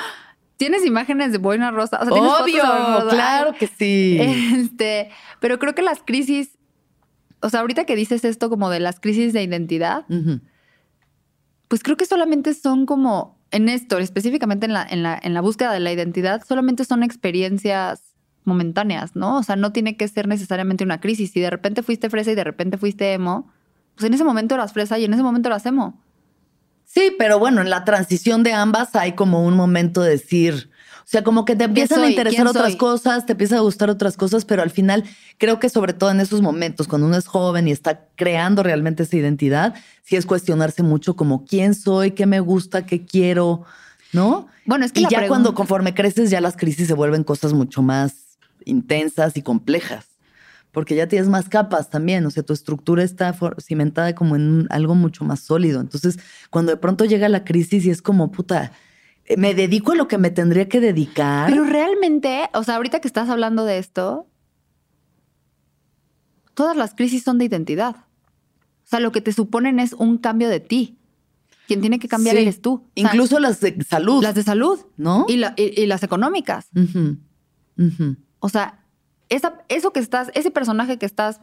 [0.60, 2.02] Tienes imágenes de Boina Rosa.
[2.02, 2.62] Obvio,
[3.10, 4.20] claro que sí.
[4.20, 6.58] Este, pero creo que las crisis,
[7.40, 10.06] o sea, ahorita que dices esto como de las crisis de identidad,
[11.70, 15.40] pues creo que solamente son como en esto, específicamente en la, en, la, en la
[15.40, 18.02] búsqueda de la identidad, solamente son experiencias
[18.44, 19.38] momentáneas, ¿no?
[19.38, 21.32] O sea, no tiene que ser necesariamente una crisis.
[21.32, 23.50] Si de repente fuiste fresa y de repente fuiste emo,
[23.96, 26.04] pues en ese momento eras fresa y en ese momento eras emo.
[26.92, 30.72] Sí, pero bueno, en la transición de ambas hay como un momento de decir,
[31.02, 34.18] o sea, como que te empiezan a interesar otras cosas, te empieza a gustar otras
[34.18, 35.04] cosas, pero al final
[35.38, 39.04] creo que sobre todo en esos momentos, cuando uno es joven y está creando realmente
[39.04, 43.66] esa identidad, sí es cuestionarse mucho como quién soy, qué me gusta, qué quiero,
[44.12, 44.48] ¿no?
[44.66, 47.84] Bueno, es que y ya cuando conforme creces ya las crisis se vuelven cosas mucho
[47.84, 50.09] más intensas y complejas
[50.72, 54.96] porque ya tienes más capas también, o sea, tu estructura está cimentada como en algo
[54.96, 55.82] mucho más sólido.
[55.82, 58.72] Entonces, cuando de pronto llega la crisis y es como, puta,
[59.26, 61.50] eh, me dedico a lo que me tendría que dedicar.
[61.50, 64.28] Pero realmente, o sea, ahorita que estás hablando de esto,
[66.54, 67.96] todas las crisis son de identidad.
[67.96, 70.98] O sea, lo que te suponen es un cambio de ti.
[71.68, 72.88] Quien tiene que cambiar eres tú.
[72.96, 74.24] Incluso las de salud.
[74.24, 74.80] Las de salud.
[74.98, 75.28] ¿No?
[75.28, 76.68] Y, las económicas.
[78.40, 78.79] O sea,
[79.30, 81.40] eso que estás, ese personaje que estás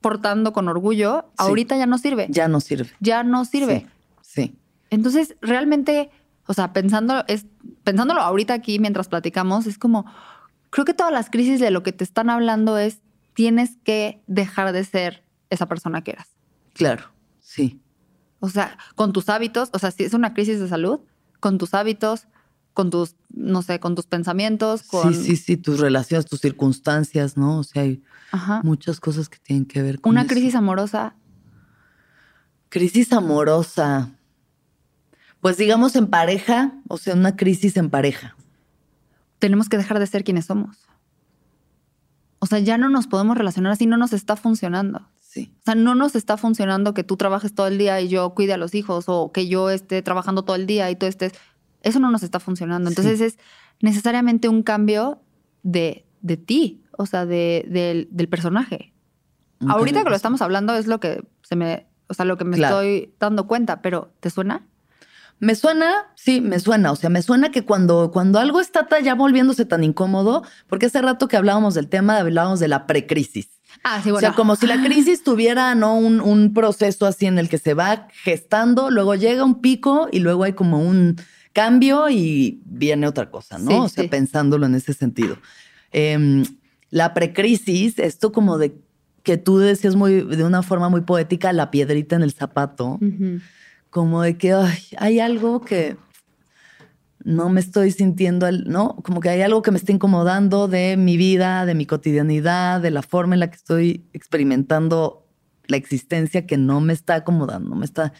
[0.00, 2.26] portando con orgullo, ahorita ya no sirve.
[2.30, 2.90] Ya no sirve.
[3.00, 3.86] Ya no sirve.
[4.22, 4.56] Sí.
[4.88, 6.10] Entonces, realmente,
[6.46, 7.46] o sea, pensando, es,
[7.84, 10.06] pensándolo ahorita aquí mientras platicamos, es como,
[10.70, 13.00] creo que todas las crisis de lo que te están hablando es,
[13.34, 16.28] tienes que dejar de ser esa persona que eras.
[16.74, 17.04] Claro,
[17.40, 17.80] sí.
[18.40, 21.00] O sea, con tus hábitos, o sea, si es una crisis de salud,
[21.40, 22.26] con tus hábitos,
[22.80, 25.12] con tus, no sé, con tus pensamientos, con...
[25.14, 27.58] Sí, sí, sí, tus relaciones, tus circunstancias, ¿no?
[27.58, 28.02] O sea, hay
[28.62, 31.14] muchas cosas que tienen que ver con Una crisis amorosa.
[32.70, 34.12] Crisis amorosa.
[35.40, 38.34] Pues digamos en pareja, o sea, una crisis en pareja.
[39.38, 40.78] Tenemos que dejar de ser quienes somos.
[42.38, 45.06] O sea, ya no nos podemos relacionar así, no nos está funcionando.
[45.20, 45.52] Sí.
[45.60, 48.54] O sea, no nos está funcionando que tú trabajes todo el día y yo cuide
[48.54, 51.32] a los hijos o que yo esté trabajando todo el día y tú estés
[51.82, 52.88] eso no nos está funcionando.
[52.88, 53.38] Entonces es
[53.80, 55.22] necesariamente un cambio
[55.62, 58.92] de, de ti, o sea, de, del personaje.
[59.66, 62.56] Ahorita que lo estamos hablando es lo que se me, o sea, lo que me
[62.56, 64.66] estoy dando cuenta, pero ¿te suena?
[65.38, 66.92] Me suena, sí, me suena.
[66.92, 71.00] O sea, me suena que cuando, cuando algo está ya volviéndose tan incómodo, porque hace
[71.00, 73.48] rato que hablábamos del tema, hablábamos de la precrisis.
[73.82, 74.16] Ah, sí, bueno.
[74.16, 75.96] O sea, como si la crisis tuviera ¿no?
[75.96, 80.20] Un, un, proceso así en el que se va gestando, luego llega un pico y
[80.20, 81.16] luego hay como un
[81.52, 83.84] cambio y viene otra cosa, ¿no?
[83.84, 85.36] o sea, pensándolo en ese sentido.
[85.92, 86.44] Eh,
[86.90, 88.74] la precrisis, esto como de
[89.22, 92.98] que tú decías muy, de una forma muy poética, la piedrita en el zapato,
[93.90, 94.54] como de que
[94.98, 95.96] hay algo que
[97.22, 98.96] no me estoy sintiendo, ¿no?
[99.04, 102.90] Como que hay algo que me está incomodando de mi vida, de mi cotidianidad, de
[102.90, 105.26] la forma en la que estoy experimentando
[105.66, 108.12] la existencia que no me está acomodando, me está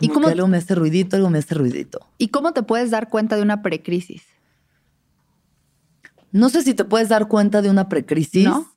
[0.00, 2.00] ¿Y cómo, algo me hace ruidito, algo me hace ruidito.
[2.18, 4.22] ¿Y cómo te puedes dar cuenta de una precrisis?
[6.32, 8.44] No sé si te puedes dar cuenta de una precrisis.
[8.44, 8.72] ¿No?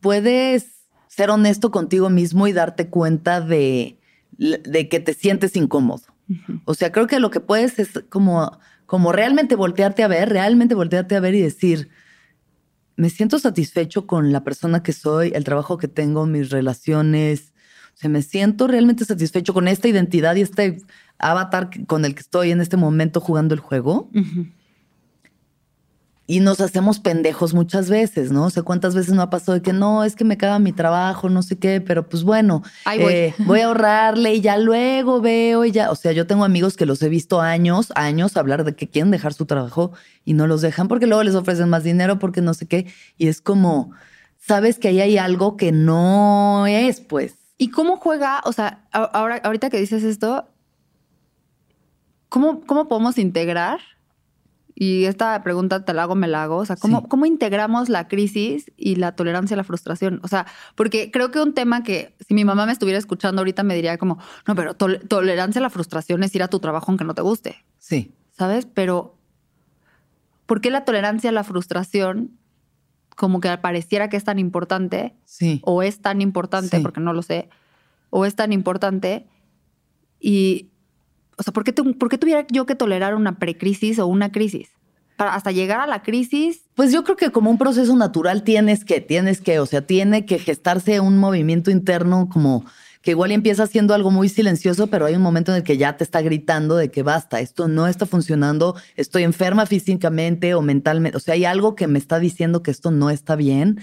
[0.00, 3.98] Puedes ser honesto contigo mismo y darte cuenta de,
[4.38, 6.04] de que te sientes incómodo.
[6.64, 10.74] O sea, creo que lo que puedes es como, como realmente voltearte a ver, realmente
[10.74, 11.90] voltearte a ver y decir,
[12.96, 17.51] me siento satisfecho con la persona que soy, el trabajo que tengo, mis relaciones,
[18.04, 20.82] o me siento realmente satisfecho con esta identidad y este
[21.18, 24.10] avatar con el que estoy en este momento jugando el juego.
[26.26, 28.46] Y nos hacemos pendejos muchas veces, ¿no?
[28.46, 30.72] O sea, cuántas veces no ha pasado de que no, es que me caga mi
[30.72, 33.12] trabajo, no sé qué, pero pues bueno, voy.
[33.12, 35.90] Eh, voy a ahorrarle y ya luego veo y ya.
[35.90, 39.10] O sea, yo tengo amigos que los he visto años, años hablar de que quieren
[39.10, 39.92] dejar su trabajo
[40.24, 42.86] y no los dejan porque luego les ofrecen más dinero, porque no sé qué.
[43.18, 43.90] Y es como,
[44.38, 47.41] sabes que ahí hay algo que no es, pues.
[47.62, 48.40] ¿Y cómo juega?
[48.44, 50.48] O sea, ahora, ahorita que dices esto,
[52.28, 53.78] ¿cómo, cómo podemos integrar?
[54.74, 56.56] Y esta pregunta te la hago, me la hago.
[56.56, 60.18] O sea, ¿cómo, ¿cómo integramos la crisis y la tolerancia a la frustración?
[60.24, 60.44] O sea,
[60.74, 63.96] porque creo que un tema que si mi mamá me estuviera escuchando ahorita me diría
[63.96, 67.22] como, no, pero tolerancia a la frustración es ir a tu trabajo aunque no te
[67.22, 67.64] guste.
[67.78, 68.12] Sí.
[68.32, 68.66] ¿Sabes?
[68.66, 69.14] Pero,
[70.46, 72.40] ¿por qué la tolerancia a la frustración
[73.16, 75.60] como que pareciera que es tan importante, sí.
[75.64, 77.48] o es tan importante, porque no lo sé,
[78.10, 79.26] o es tan importante,
[80.20, 80.70] y,
[81.36, 84.70] o sea, ¿por qué, ¿por qué tuviera yo que tolerar una precrisis o una crisis?
[85.16, 86.62] Para hasta llegar a la crisis.
[86.74, 90.24] Pues yo creo que como un proceso natural tienes que, tienes que, o sea, tiene
[90.24, 92.64] que gestarse un movimiento interno como
[93.02, 95.96] que igual empieza siendo algo muy silencioso, pero hay un momento en el que ya
[95.96, 101.16] te está gritando de que basta, esto no está funcionando, estoy enferma físicamente o mentalmente,
[101.16, 103.80] o sea, hay algo que me está diciendo que esto no está bien.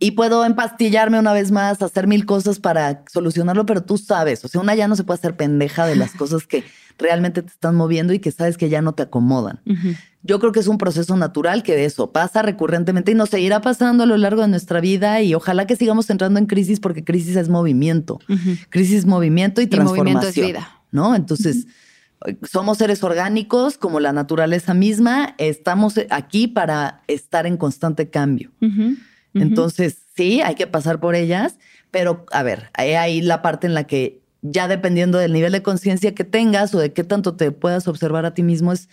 [0.00, 4.48] Y puedo empastillarme una vez más, hacer mil cosas para solucionarlo, pero tú sabes, o
[4.48, 6.64] sea, una ya no se puede hacer pendeja de las cosas que
[6.98, 9.60] realmente te están moviendo y que sabes que ya no te acomodan.
[10.22, 14.04] Yo creo que es un proceso natural que eso pasa recurrentemente y nos seguirá pasando
[14.04, 17.36] a lo largo de nuestra vida y ojalá que sigamos entrando en crisis porque crisis
[17.36, 18.20] es movimiento.
[18.70, 20.08] Crisis movimiento y transformación.
[20.08, 20.80] Y movimiento es vida.
[20.90, 21.14] ¿No?
[21.14, 21.66] Entonces,
[22.42, 28.50] somos seres orgánicos como la naturaleza misma, estamos aquí para estar en constante cambio.
[29.34, 31.58] Entonces, sí, hay que pasar por ellas,
[31.90, 35.62] pero a ver, hay ahí la parte en la que ya dependiendo del nivel de
[35.62, 38.90] conciencia que tengas o de qué tanto te puedas observar a ti mismo es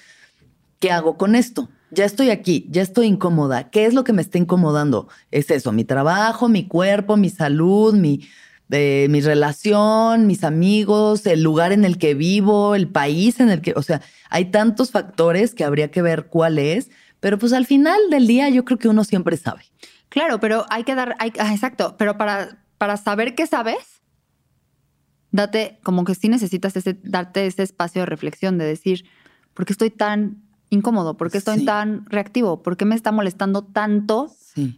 [0.80, 1.70] ¿qué hago con esto?
[1.92, 3.70] Ya estoy aquí, ya estoy incómoda.
[3.70, 5.10] ¿Qué es lo que me está incomodando?
[5.30, 8.28] Es eso, mi trabajo, mi cuerpo, mi salud, mi,
[8.72, 13.62] eh, mi relación, mis amigos, el lugar en el que vivo, el país en el
[13.62, 17.66] que, o sea, hay tantos factores que habría que ver cuál es, pero pues al
[17.66, 19.64] final del día yo creo que uno siempre sabe.
[20.08, 24.01] Claro, pero hay que dar, ah, exacto, pero para, para saber qué sabes,
[25.32, 29.06] date como que sí necesitas ese, darte ese espacio de reflexión, de decir,
[29.54, 31.18] ¿por qué estoy tan incómodo?
[31.18, 32.64] ¿Por qué estoy tan reactivo?
[32.64, 34.32] ¿Por qué me está molestando tanto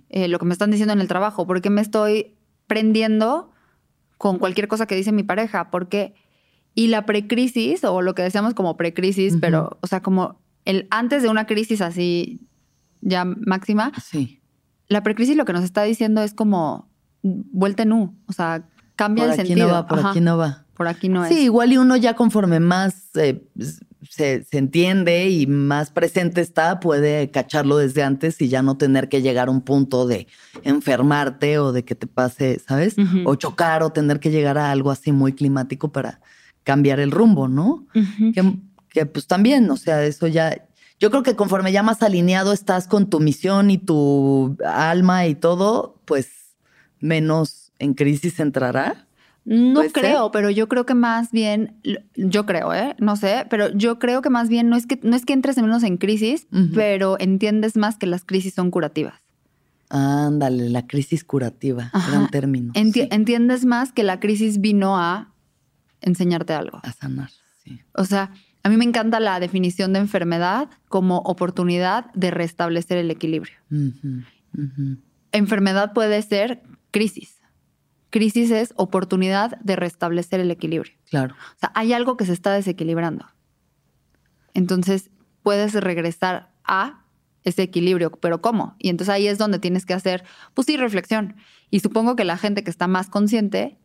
[0.10, 1.46] eh, lo que me están diciendo en el trabajo?
[1.48, 2.36] ¿Por qué me estoy
[2.68, 3.52] prendiendo
[4.18, 5.70] con cualquier cosa que dice mi pareja?
[5.70, 6.16] ¿Por qué?
[6.76, 11.22] Y la precrisis, o lo que decíamos como precrisis, pero, o sea, como el antes
[11.22, 12.48] de una crisis así
[13.02, 14.42] ya máxima, sí.
[14.88, 16.90] la precrisis lo que nos está diciendo es como
[17.22, 19.68] vuelta en U, o sea, cambia el sentido.
[19.68, 20.66] No va, por aquí no va.
[20.76, 21.34] Por aquí no es.
[21.34, 23.44] Sí, igual y uno ya conforme más eh,
[24.10, 29.22] se, entiende y más presente está, puede cacharlo desde antes y ya no tener que
[29.22, 30.28] llegar a un punto de
[30.64, 32.96] enfermarte o de que te pase, ¿sabes?
[33.26, 36.22] O chocar o tener que llegar a algo así muy climático para
[36.64, 37.86] cambiar el rumbo, ¿no?
[38.90, 40.68] que, pues también, o sea, eso ya,
[41.00, 45.34] yo creo que conforme ya más alineado estás con tu misión y tu alma y
[45.34, 46.30] todo, pues
[47.00, 49.08] menos en crisis entrará.
[49.46, 51.76] No creo, pero yo creo que más bien,
[52.16, 52.96] yo creo, ¿eh?
[53.00, 55.58] No sé, pero yo creo que más bien no es que, no es que entres
[55.58, 59.16] menos en crisis, pero entiendes más que las crisis son curativas.
[59.90, 62.72] Ándale, la crisis curativa, gran término.
[62.74, 65.34] Entiendes más que la crisis vino a
[66.00, 66.80] enseñarte algo.
[66.82, 67.30] A sanar,
[67.64, 67.82] sí.
[67.96, 68.32] O sea,
[68.64, 73.58] a mí me encanta la definición de enfermedad como oportunidad de restablecer el equilibrio.
[75.34, 77.43] Enfermedad puede ser crisis
[78.14, 80.94] crisis es oportunidad de restablecer el equilibrio.
[81.10, 81.34] Claro.
[81.34, 83.26] O sea, hay algo que se está desequilibrando.
[84.54, 85.10] Entonces,
[85.42, 87.06] puedes regresar a
[87.44, 88.76] ese equilibrio, pero ¿cómo?
[88.78, 90.24] Y entonces ahí es donde tienes que hacer,
[90.54, 91.38] pues sí, reflexión.
[91.72, 93.80] Y supongo que la gente que está más consciente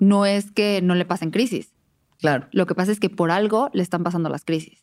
[0.00, 1.72] no es que no le pasen crisis.
[2.18, 2.48] Claro.
[2.50, 4.82] Lo que pasa es que por algo le están pasando las crisis.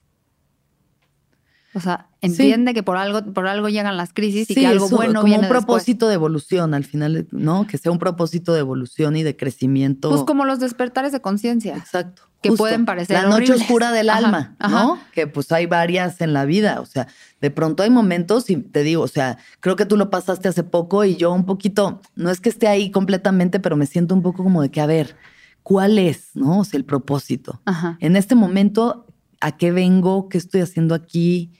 [1.74, 5.22] O sea, entiende que por algo, por algo llegan las crisis y que algo bueno
[5.22, 7.68] como un propósito de evolución al final, ¿no?
[7.68, 10.10] Que sea un propósito de evolución y de crecimiento.
[10.10, 11.76] Pues como los despertares de conciencia.
[11.76, 12.24] Exacto.
[12.42, 15.00] Que pueden parecer La noche oscura del alma, ¿no?
[15.12, 16.82] Que pues hay varias en la vida.
[16.82, 17.08] O sea,
[17.42, 20.64] de pronto hay momentos y te digo, o sea, creo que tú lo pasaste hace
[20.64, 24.22] poco y yo un poquito, no es que esté ahí completamente, pero me siento un
[24.22, 25.16] poco como de que, a ver,
[25.64, 26.60] ¿cuál es, no?
[26.60, 27.60] O sea, el propósito.
[28.00, 29.07] En este momento,
[29.42, 30.30] ¿a qué vengo?
[30.30, 31.52] ¿Qué estoy haciendo aquí?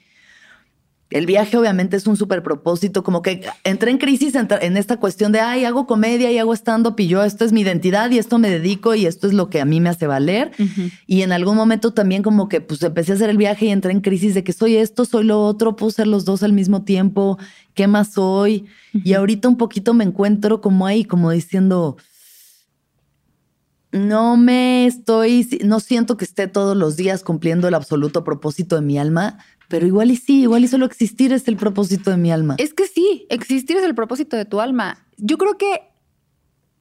[1.10, 5.32] El viaje obviamente es un super propósito, como que entré en crisis en, esta cuestión
[5.32, 8.38] de, ay, hago comedia y hago stand-up y yo, esto es mi identidad y esto
[8.38, 10.50] me dedico y esto es lo que a mí me hace valer.
[11.06, 13.92] Y en algún momento también como que pues empecé a hacer el viaje y entré
[13.92, 16.82] en crisis de que soy esto, soy lo otro, puedo ser los dos al mismo
[16.82, 17.38] tiempo,
[17.72, 18.66] ¿qué más soy?
[18.92, 21.96] Y ahorita un poquito me encuentro como ahí, como diciendo,
[23.92, 28.82] no me estoy, no siento que esté todos los días cumpliendo el absoluto propósito de
[28.82, 32.30] mi alma, pero igual y sí, igual y solo existir es el propósito de mi
[32.30, 32.56] alma.
[32.58, 35.06] Es que sí, existir es el propósito de tu alma.
[35.16, 35.82] Yo creo que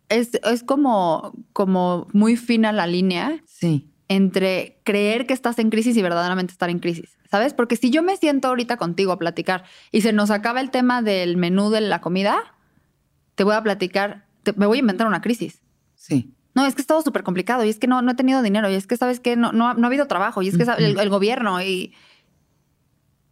[0.10, 3.44] es, es como, como muy fina la línea.
[3.46, 3.92] Sí.
[4.10, 7.18] Entre creer que estás en crisis y verdaderamente estar en crisis.
[7.30, 7.54] ¿Sabes?
[7.54, 11.02] Porque si yo me siento ahorita contigo a platicar y se nos acaba el tema
[11.02, 12.38] del menú de la comida,
[13.36, 15.62] te voy a platicar, me voy a inventar una crisis.
[15.96, 16.37] Sí.
[16.58, 18.68] No, es que es todo súper complicado y es que no, no he tenido dinero
[18.68, 21.62] y es que, ¿sabes que no, no, ha habido trabajo y es que el, gobierno
[21.62, 21.94] y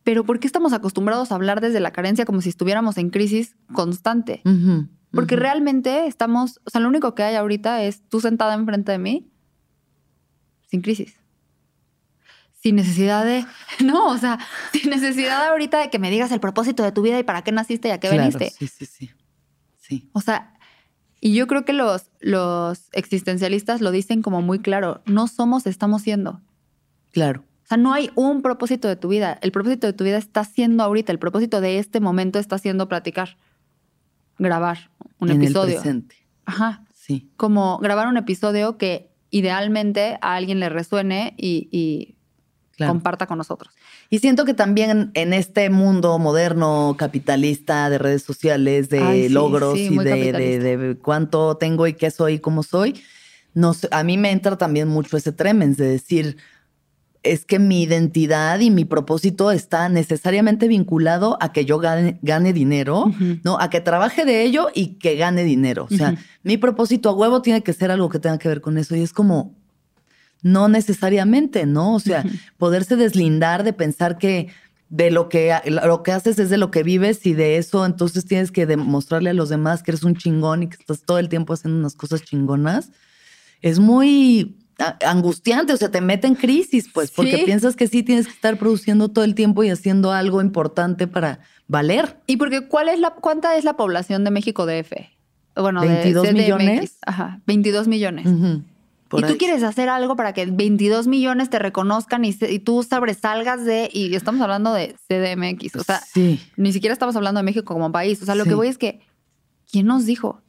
[0.04, 3.56] pero ¿por qué estamos acostumbrados a hablar desde la carencia como si estuviéramos en crisis
[3.74, 4.44] constante?
[5.12, 9.00] Porque realmente estamos, o sea, lo único que hay ahorita es tú sentada enfrente de
[9.00, 9.28] mí,
[10.68, 11.16] sin crisis.
[12.62, 13.44] Sin necesidad de,
[13.84, 14.38] no, o sea,
[14.72, 17.52] sin necesidad ahorita de que me digas el propósito de tu vida y para qué
[17.52, 18.52] naciste y a qué veniste.
[18.52, 19.10] Sí, sí, sí.
[19.78, 20.10] Sí.
[20.14, 20.55] O sea,
[21.22, 26.02] y yo creo que los, los existencialistas lo dicen como muy claro, no somos, estamos
[26.02, 26.42] siendo.
[27.12, 27.44] Claro.
[27.64, 29.40] O sea, no hay un propósito de tu vida.
[29.42, 31.12] El propósito de tu vida está siendo ahorita.
[31.12, 33.38] El propósito de este momento está siendo platicar,
[34.38, 35.78] grabar un episodio.
[35.78, 36.16] El presente.
[36.46, 36.84] Ajá.
[36.94, 37.32] Sí.
[37.38, 42.15] Como grabar un episodio que idealmente a alguien le resuene y,
[42.78, 43.74] comparta con nosotros.
[44.10, 49.98] Y siento que también en este mundo moderno, capitalista, de redes sociales, de logros y
[49.98, 53.02] de, cuánto tengo y qué soy y cómo soy,
[53.92, 56.38] a mí me entra también mucho ese tremens de decir,
[57.24, 63.12] es que mi identidad y mi propósito está necesariamente vinculado a que yo gane, dinero,
[63.44, 63.60] ¿no?
[63.60, 65.88] A que trabaje de ello y que gane dinero.
[65.90, 68.78] O sea, mi propósito a huevo tiene que ser algo que tenga que ver con
[68.78, 68.96] eso.
[68.96, 69.56] Y es como,
[70.46, 71.96] no necesariamente, ¿no?
[71.96, 72.24] O sea,
[72.60, 74.50] poderse deslindar de pensar que
[74.90, 78.26] de lo que, lo que haces es de lo que vives y de eso entonces
[78.26, 81.30] tienes que demostrarle a los demás que eres un chingón y que estás todo el
[81.30, 82.92] tiempo haciendo unas cosas chingonas.
[83.64, 84.56] Es muy
[85.04, 88.60] angustiante, o sea, te mete en crisis, pues, porque piensas que sí tienes que estar
[88.60, 92.20] produciendo todo el tiempo y haciendo algo importante para valer.
[92.28, 94.94] Y porque ¿cuál es la, cuánta es la población de México DF?
[95.56, 97.00] Bueno, 22 millones.
[97.04, 98.28] Ajá, 22 millones.
[99.18, 103.90] Y tú quieres hacer algo para que 22 millones te reconozcan y, tú sobresalgas de,
[103.92, 106.02] y estamos hablando de CDMX, o sea,
[106.58, 109.02] ni siquiera estamos hablando de México como país, o sea, lo que voy es que,
[109.72, 110.42] ¿quién nos dijo?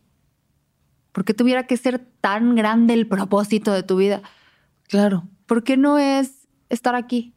[1.12, 4.22] ¿Por qué tuviera que ser tan grande el propósito de tu vida?
[4.88, 5.26] Claro.
[5.46, 7.34] ¿Por qué no es estar aquí,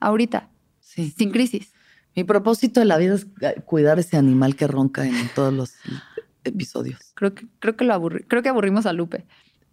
[0.00, 0.48] ahorita,
[0.80, 1.12] sí.
[1.16, 1.72] sin crisis?
[2.16, 3.26] Mi propósito de la vida es
[3.64, 5.74] cuidar ese animal que ronca en todos los
[6.42, 7.12] episodios.
[7.14, 9.26] Creo que, creo que lo aburri creo que aburrimos a Lupe.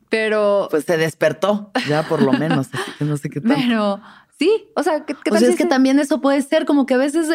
[0.10, 0.68] Pero.
[0.70, 2.68] Pues se despertó, ya por lo menos.
[2.72, 3.56] así que no sé qué tal.
[3.56, 4.02] Pero
[4.38, 6.98] sí, o sea, ¿qué, o sea, es que también eso puede ser como que a
[6.98, 7.28] veces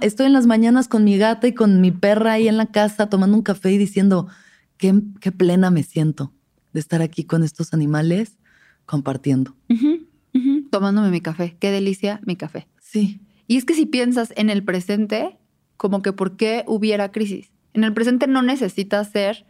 [0.00, 3.08] estoy en las mañanas con mi gata y con mi perra ahí en la casa
[3.08, 4.28] tomando un café y diciendo,
[4.76, 4.92] qué,
[5.32, 6.32] plena me siento
[6.72, 8.38] de estar aquí con estos animales
[8.86, 9.54] compartiendo.
[10.70, 11.56] Tomándome mi café.
[11.58, 12.68] Qué delicia mi café.
[12.80, 13.20] Sí.
[13.46, 15.38] Y es que si piensas en el presente,
[15.76, 17.50] como que por qué hubiera crisis.
[17.72, 19.46] En el presente no necesitas ser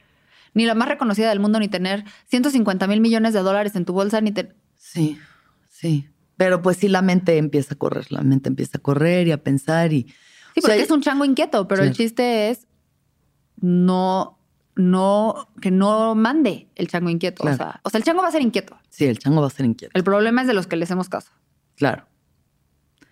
[0.54, 3.92] ni la más reconocida del mundo, ni tener 150 mil millones de dólares en tu
[3.92, 4.56] bolsa, ni tener...
[4.76, 5.18] Sí,
[5.68, 6.08] sí.
[6.36, 9.42] Pero pues sí, la mente empieza a correr, la mente empieza a correr y a
[9.42, 10.06] pensar y...
[10.54, 12.66] Sí, porque es un chango inquieto, pero el chiste es
[13.60, 14.40] no
[14.76, 17.44] no, que no mande el chango inquieto.
[17.44, 18.78] O, sea, o sea, el chango va a ser inquieto.
[18.88, 19.92] Sí, el chango va a ser inquieto.
[19.94, 21.30] El problema es de los que le hacemos caso.
[21.76, 22.06] Claro.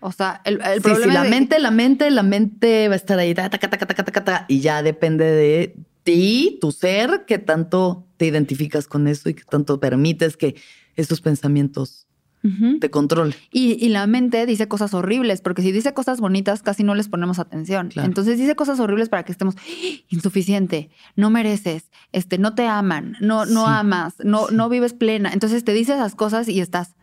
[0.01, 3.19] O sea, el, el problema sí, la mente, la mente, la mente va a estar
[3.19, 5.75] ahí, ta, ta, ta, ta, ta, y ya depende de
[6.09, 10.55] ti, tu ser, que tanto te identificas con eso y que tanto permites que
[10.95, 12.07] esos pensamientos
[12.41, 13.35] de control.
[13.51, 17.37] Y, la mente dice cosas horribles, porque si dice cosas bonitas, casi no les ponemos
[17.37, 17.91] atención.
[17.95, 19.55] Entonces dice cosas horribles para que estemos
[20.07, 25.31] insuficiente, no mereces, este, no te aman, no, no amas, no, no vives plena.
[25.33, 26.95] Entonces te dice esas cosas y estás.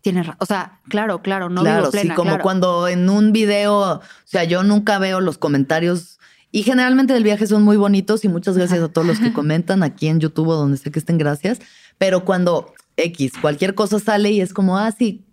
[0.00, 0.38] Tienes razón.
[0.40, 2.14] O sea, claro, claro, no claro, vivo plena.
[2.14, 6.17] Sí, como cuando en un video, o sea, yo nunca veo los comentarios
[6.50, 9.82] y generalmente del viaje son muy bonitos y muchas gracias a todos los que comentan
[9.82, 11.60] aquí en YouTube, donde sé que estén gracias.
[11.98, 15.24] Pero cuando X, cualquier cosa sale y es como, ah, sí,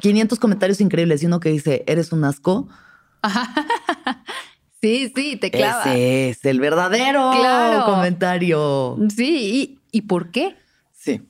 [0.00, 2.68] 500 comentarios increíbles y uno que dice, eres un asco.
[4.80, 5.82] sí, sí, te clava.
[5.82, 7.32] Ese es el verdadero
[7.84, 8.98] comentario.
[9.14, 10.56] Sí, ¿Y, por qué?
[10.92, 11.22] Sí.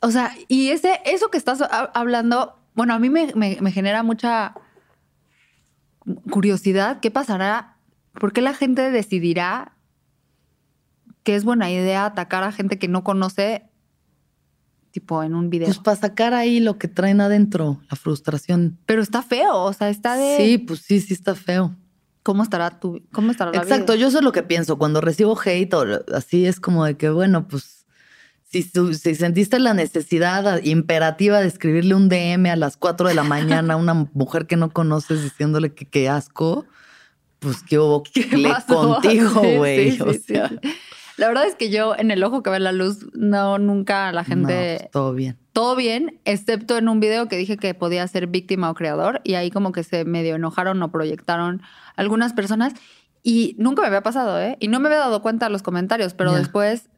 [0.00, 1.60] O sea, y ese, eso que estás
[1.94, 4.54] hablando, bueno, a mí me, me genera mucha
[6.30, 7.00] curiosidad.
[7.00, 7.71] ¿Qué pasará?
[8.14, 9.76] ¿Por qué la gente decidirá
[11.22, 13.68] que es buena idea atacar a gente que no conoce
[14.92, 15.66] tipo en un video.
[15.66, 18.78] Pues para sacar ahí lo que traen adentro, la frustración.
[18.86, 20.36] Pero está feo, o sea, está de.
[20.36, 21.74] Sí, pues sí, sí está feo.
[22.22, 24.78] ¿Cómo estará tu, cómo estará la Exacto, yo eso es lo que pienso.
[24.78, 25.84] Cuando recibo hate o
[26.14, 27.84] así es como de que, bueno, pues
[28.44, 33.24] si, si sentiste la necesidad imperativa de escribirle un DM a las 4 de la
[33.24, 36.64] mañana a una mujer que no conoces diciéndole que qué asco,
[37.42, 38.22] pues qué hubo ¿Qué
[38.66, 40.00] contigo, güey.
[40.00, 40.50] o sea.
[41.18, 44.24] La verdad es que yo en el ojo que ve la luz, no, nunca la
[44.24, 44.76] gente...
[44.78, 45.38] Pues, todo bien.
[45.52, 49.34] Todo bien, excepto en un video que dije que podía ser víctima o creador y
[49.34, 51.60] ahí como que se medio enojaron o proyectaron
[51.96, 52.72] algunas personas
[53.22, 54.56] y nunca me había pasado, ¿eh?
[54.60, 56.88] Y no me había dado cuenta de los comentarios, pero después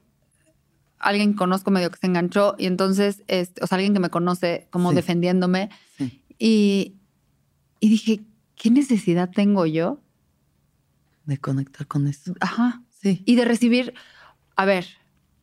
[1.00, 4.10] alguien que conozco medio que se enganchó y entonces, este, o sea, alguien que me
[4.10, 5.70] conoce como defendiéndome
[6.38, 6.94] y,
[7.80, 8.20] y dije,
[8.54, 10.00] ¿qué necesidad tengo yo?
[11.24, 12.34] De conectar con eso.
[12.40, 12.82] Ajá.
[13.02, 13.94] Y de recibir,
[14.56, 14.86] a ver,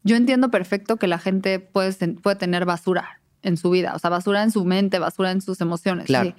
[0.03, 4.09] yo entiendo perfecto que la gente puede, puede tener basura en su vida, o sea,
[4.09, 6.05] basura en su mente, basura en sus emociones.
[6.05, 6.34] Claro.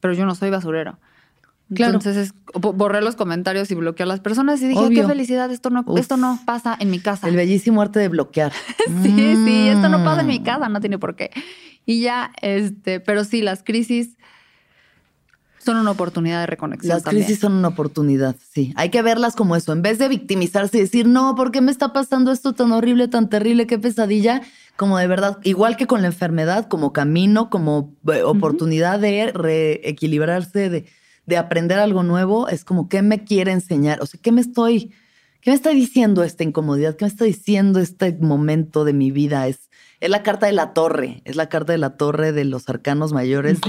[0.00, 0.98] Pero yo no soy basurero.
[1.74, 1.94] Claro.
[1.94, 5.84] Entonces borré los comentarios y bloqueé a las personas y dije, qué felicidad, esto no,
[5.96, 7.26] esto no pasa en mi casa.
[7.26, 8.52] El bellísimo arte de bloquear.
[9.02, 10.44] sí, sí, esto no pasa en mi mm.
[10.44, 11.30] casa, no tiene por qué.
[11.86, 14.16] Y ya, este, pero sí, las crisis
[15.64, 16.94] Son una oportunidad de reconexión.
[16.94, 18.74] Las crisis son una oportunidad, sí.
[18.76, 19.72] Hay que verlas como eso.
[19.72, 23.08] En vez de victimizarse y decir, no, ¿por qué me está pasando esto tan horrible,
[23.08, 24.42] tan terrible, qué pesadilla?
[24.76, 30.68] Como de verdad, igual que con la enfermedad, como camino, como eh, oportunidad de reequilibrarse,
[30.68, 30.84] de,
[31.24, 34.02] de aprender algo nuevo, es como, ¿qué me quiere enseñar?
[34.02, 34.92] O sea, ¿qué me estoy,
[35.40, 36.96] qué me está diciendo esta incomodidad?
[36.96, 39.48] ¿Qué me está diciendo este momento de mi vida?
[39.48, 42.68] Es, es la carta de la torre, es la carta de la torre de los
[42.68, 43.60] arcanos mayores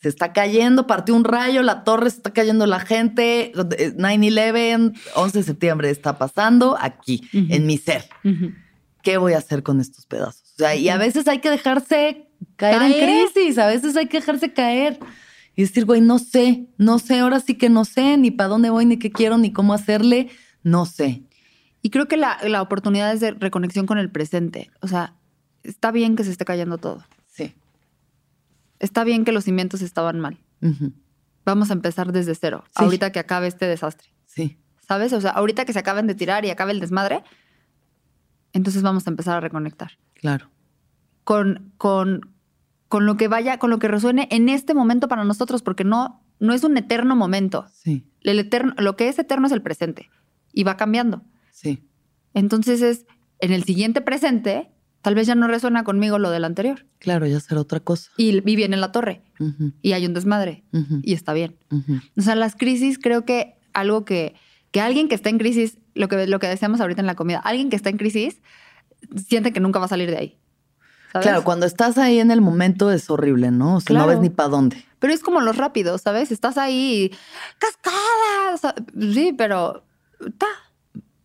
[0.00, 5.38] se está cayendo, partió un rayo, la torre se está cayendo la gente, 9-11, 11
[5.38, 8.08] de septiembre está pasando aquí, en mi ser.
[9.02, 10.52] ¿Qué voy a hacer con estos pedazos?
[10.54, 14.18] O sea, y a veces hay que dejarse caer, en crisis, a veces hay que
[14.18, 14.98] dejarse caer
[15.54, 18.70] y decir, güey, no sé, no sé, ahora sí que no sé ni para dónde
[18.70, 20.28] voy, ni qué quiero, ni cómo hacerle,
[20.62, 21.22] no sé.
[21.82, 24.70] Y creo que la, la oportunidad es de reconexión con el presente.
[24.80, 25.14] O sea,
[25.62, 27.04] está bien que se esté cayendo todo
[28.78, 30.38] está bien que los cimientos estaban mal.
[31.44, 34.08] Vamos a empezar desde cero, ahorita que acabe este desastre.
[34.24, 34.58] Sí.
[34.86, 35.12] ¿Sabes?
[35.12, 37.22] O sea, ahorita que se acaben de tirar y acabe el desmadre,
[38.52, 39.92] entonces vamos a empezar a reconectar.
[40.14, 40.50] Claro.
[41.24, 42.34] Con, con,
[42.88, 46.24] con lo que vaya, con lo que resuene en este momento para nosotros, porque no,
[46.38, 47.66] no es un eterno momento.
[47.72, 48.06] Sí.
[48.22, 50.10] El eterno, lo que es eterno es el presente
[50.52, 51.22] y va cambiando.
[51.52, 51.84] Sí.
[52.34, 53.06] Entonces es
[53.40, 54.70] en el siguiente presente
[55.06, 56.84] Tal vez ya no resuena conmigo lo del anterior.
[56.98, 58.10] Claro, ya será otra cosa.
[58.16, 59.22] Y vive en la torre.
[59.80, 60.64] Y hay un desmadre.
[61.04, 61.56] Y está bien.
[62.18, 64.34] O sea, las crisis, creo que algo que,
[64.72, 67.38] que alguien que está en crisis, lo que, lo que decíamos ahorita en la comida,
[67.38, 68.42] alguien que está en crisis
[69.28, 70.38] siente que nunca va a salir de ahí.
[71.12, 73.76] Claro, cuando estás ahí en el momento es horrible, ¿no?
[73.76, 74.84] O sea, no ves ni para dónde.
[74.98, 76.32] Pero es como los rápidos, ¿sabes?
[76.32, 77.12] Estás ahí,
[77.60, 78.74] cascadas.
[79.14, 79.84] Sí, pero
[80.36, 80.48] ta.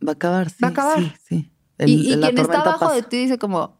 [0.08, 0.58] Va a acabar, sí.
[0.62, 1.00] Va a acabar.
[1.00, 1.52] Sí, sí
[1.88, 3.78] y, quien está abajo de ti dice como,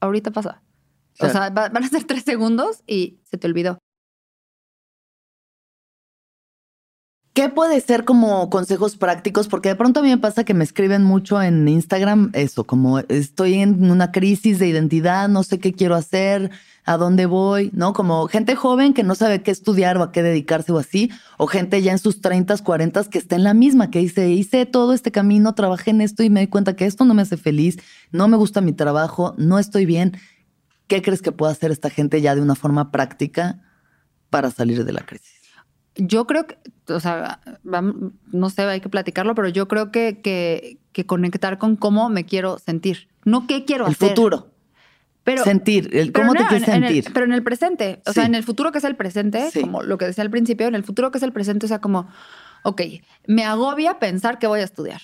[0.00, 0.62] ahorita pasa.
[1.20, 3.78] O sea, van a ser tres segundos y se te olvidó.
[7.34, 9.48] ¿Qué puede ser como consejos prácticos?
[9.48, 12.98] Porque de pronto a mí me pasa que me escriben mucho en Instagram eso, como
[12.98, 16.50] estoy en una crisis de identidad, no sé qué quiero hacer,
[16.84, 17.94] a dónde voy, ¿no?
[17.94, 21.46] Como gente joven que no sabe qué estudiar o a qué dedicarse o así, o
[21.46, 24.92] gente ya en sus 30, 40 que está en la misma, que dice, hice todo
[24.92, 27.78] este camino, trabajé en esto y me di cuenta que esto no me hace feliz,
[28.10, 30.18] no me gusta mi trabajo, no estoy bien.
[30.86, 33.62] ¿Qué crees que puede hacer esta gente ya de una forma práctica
[34.28, 35.41] para salir de la crisis?
[35.96, 36.56] Yo creo que,
[36.88, 37.40] o sea,
[38.32, 42.58] no sé, hay que platicarlo, pero yo creo que, que, conectar con cómo me quiero
[42.58, 44.08] sentir, no qué quiero el hacer.
[44.08, 44.48] El futuro.
[45.24, 47.04] Pero, sentir, el cómo te quieres sentir.
[47.14, 49.96] pero en el presente, o sea, en el futuro que es el presente, como lo
[49.96, 52.08] que decía al principio, en el futuro que es el presente, o sea, como,
[52.64, 52.82] ok,
[53.26, 55.00] me agobia pensar que voy a estudiar.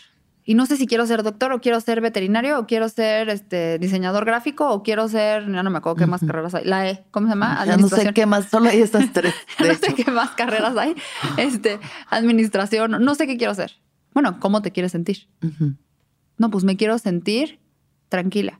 [0.48, 3.78] Y no sé si quiero ser doctor o quiero ser veterinario o quiero ser este,
[3.78, 6.64] diseñador gráfico o quiero ser, ya no me acuerdo qué más carreras hay.
[6.64, 7.62] La E, ¿cómo se llama?
[7.66, 9.34] Ya no sé qué más, solo hay estas tres.
[9.60, 10.94] no sé qué más carreras hay.
[11.36, 11.78] Este,
[12.08, 13.72] administración, no sé qué quiero hacer.
[14.14, 15.28] Bueno, ¿cómo te quieres sentir?
[16.38, 17.60] No, pues me quiero sentir
[18.08, 18.58] tranquila.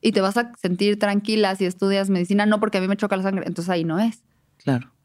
[0.00, 3.16] Y te vas a sentir tranquila si estudias medicina, no porque a mí me choca
[3.16, 4.24] la sangre, entonces ahí no es.
[4.56, 4.95] Claro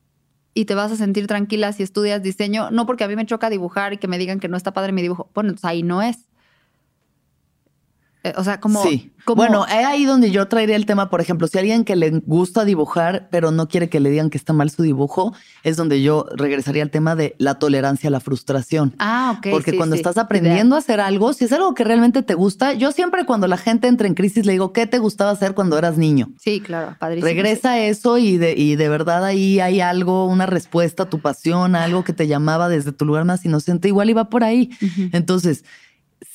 [0.54, 3.50] y te vas a sentir tranquila si estudias diseño, no porque a mí me choca
[3.50, 5.30] dibujar y que me digan que no está padre mi dibujo.
[5.34, 6.28] Bueno, entonces ahí no es.
[8.24, 9.12] Eh, o sea, como, sí.
[9.26, 12.66] Bueno, es ahí donde yo traería el tema, por ejemplo, si alguien que le gusta
[12.66, 16.26] dibujar, pero no quiere que le digan que está mal su dibujo, es donde yo
[16.36, 18.94] regresaría al tema de la tolerancia a la frustración.
[19.00, 19.48] Ah, ok.
[19.52, 22.92] Porque cuando estás aprendiendo a hacer algo, si es algo que realmente te gusta, yo
[22.92, 25.98] siempre cuando la gente entra en crisis le digo, ¿qué te gustaba hacer cuando eras
[25.98, 26.30] niño?
[26.40, 27.26] Sí, claro, padrísimo.
[27.26, 31.76] Regresa eso y de, y de verdad ahí hay algo, una respuesta a tu pasión,
[31.76, 34.70] algo que te llamaba desde tu lugar más inocente, igual iba por ahí.
[35.12, 35.64] Entonces,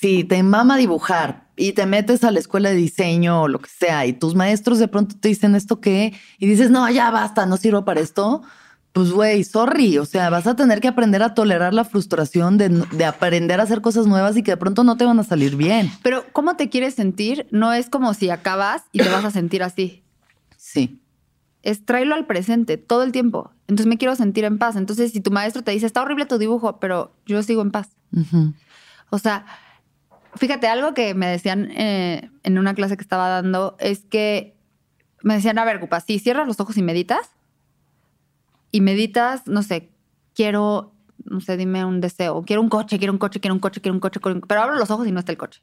[0.01, 3.71] si te mama dibujar y te metes a la escuela de diseño o lo que
[3.71, 7.47] sea y tus maestros de pronto te dicen esto qué y dices, no, ya basta,
[7.47, 8.43] no sirvo para esto,
[8.93, 12.69] pues güey, sorry, o sea, vas a tener que aprender a tolerar la frustración de,
[12.69, 15.57] de, aprender a hacer cosas nuevas y que de pronto no te van a salir
[15.57, 15.91] bien.
[16.03, 17.47] Pero ¿cómo te quieres sentir?
[17.51, 20.03] No es como si acabas y te vas a sentir así.
[20.57, 21.03] Sí.
[21.63, 23.51] Es tráelo al presente todo el tiempo.
[23.63, 24.77] Entonces me quiero sentir en paz.
[24.77, 27.91] Entonces si tu maestro te dice, está horrible tu dibujo, pero yo sigo en paz.
[29.11, 29.45] O sea,
[30.37, 34.57] Fíjate, algo que me decían eh, en una clase que estaba dando es que
[35.23, 37.31] me decían, a ver, Cupa, si cierras los ojos y meditas,
[38.71, 39.91] y meditas, no sé,
[40.35, 40.93] quiero,
[41.25, 43.95] no sé, dime un deseo, quiero un coche, quiero un coche, quiero un coche, quiero
[43.95, 45.63] un coche, pero abro los ojos y no está el coche.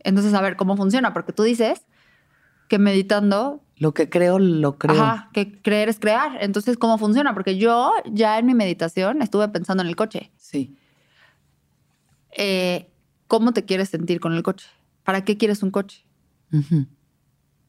[0.00, 1.12] Entonces, a ver, ¿cómo funciona?
[1.12, 1.82] Porque tú dices
[2.68, 3.62] que meditando...
[3.76, 5.02] Lo que creo, lo creo.
[5.02, 6.38] Ajá, que creer es crear.
[6.40, 7.34] Entonces, ¿cómo funciona?
[7.34, 10.30] Porque yo ya en mi meditación estuve pensando en el coche.
[10.36, 10.76] Sí.
[12.36, 12.90] Eh,
[13.30, 14.66] ¿Cómo te quieres sentir con el coche?
[15.04, 16.04] ¿Para qué quieres un coche?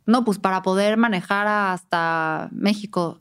[0.07, 3.20] No, pues para poder manejar hasta México.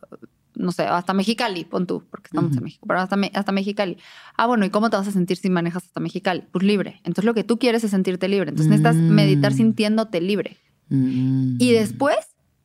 [0.54, 3.98] no sé, hasta Mexicali, pon tú, porque estamos en México, pero hasta, hasta Mexicali.
[4.38, 6.42] Ah, bueno, ¿y cómo te vas a sentir si manejas hasta Mexicali?
[6.50, 7.02] Pues libre.
[7.04, 8.48] Entonces lo que tú quieres es sentirte libre.
[8.48, 9.10] Entonces necesitas mm.
[9.10, 10.56] meditar sintiéndote libre.
[10.88, 11.56] Mm.
[11.58, 12.16] Y después,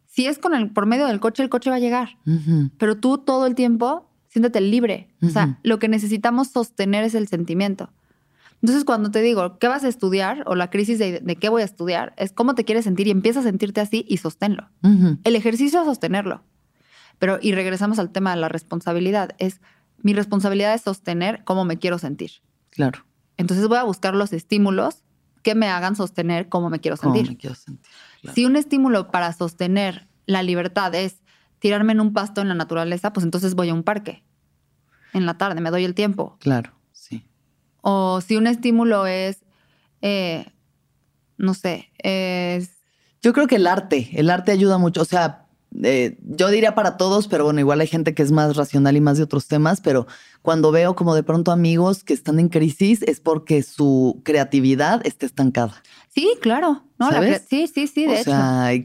[0.06, 2.18] si es con el, por medio del coche, el coche va a llegar.
[2.78, 5.10] Pero tú todo el tiempo siéntete libre.
[5.22, 7.90] O sea, lo que necesitamos sostener es el sentimiento.
[8.62, 10.44] Entonces, cuando te digo, ¿qué vas a estudiar?
[10.48, 13.42] O la crisis de, qué voy a estudiar, es cómo te quieres sentir y empieza
[13.42, 14.70] a sentirte así y sosténlo.
[15.24, 16.44] El ejercicio es sostenerlo.
[17.20, 19.62] Pero, y regresamos al tema de la responsabilidad, es
[20.02, 22.32] mi responsabilidad es sostener cómo me quiero sentir.
[22.70, 23.06] Claro.
[23.38, 25.04] Entonces voy a buscar los estímulos
[25.42, 27.30] que me hagan sostener cómo me quiero sentir.
[27.30, 27.92] me quiero sentir
[28.34, 31.22] Si un estímulo para sostener la libertad es
[31.60, 34.24] tirarme en un pasto en la naturaleza, pues entonces voy a un parque
[35.14, 36.38] en la tarde, me doy el tiempo.
[36.40, 36.72] Claro.
[37.88, 39.38] O si un estímulo es,
[40.02, 40.48] eh,
[41.38, 42.72] no sé, es...
[43.22, 45.04] Yo creo que el arte, el arte ayuda mucho.
[45.04, 45.46] O sea,
[45.84, 49.02] eh, yo diría para todos, pero bueno, igual hay gente que es más racional y
[49.02, 50.08] más de otros temas, pero
[50.42, 55.28] cuando veo como de pronto amigos que están en crisis es porque su creatividad está
[55.28, 55.84] estancada.
[56.12, 56.86] Sí, claro.
[56.98, 57.12] No,
[57.48, 58.32] sí, sí, sí, de hecho.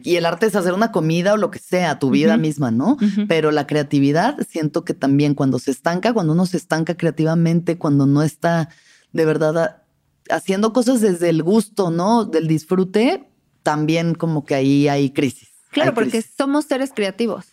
[0.02, 2.98] y el arte es hacer una comida o lo que sea, tu vida misma, ¿no?
[3.28, 8.04] Pero la creatividad, siento que también cuando se estanca, cuando uno se estanca creativamente, cuando
[8.04, 8.68] no está
[9.12, 9.82] de verdad
[10.30, 12.24] haciendo cosas desde el gusto, ¿no?
[12.24, 13.28] Del disfrute,
[13.62, 15.50] también como que ahí hay crisis.
[15.70, 17.46] Claro, porque somos seres creativos.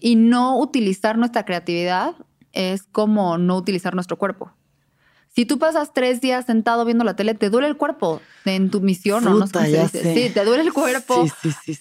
[0.00, 2.14] Y no utilizar nuestra creatividad
[2.52, 4.52] es como no utilizar nuestro cuerpo.
[5.34, 8.80] Si tú pasas tres días sentado viendo la tele, te duele el cuerpo en tu
[8.80, 11.26] misión o no sé Sí, te duele el cuerpo.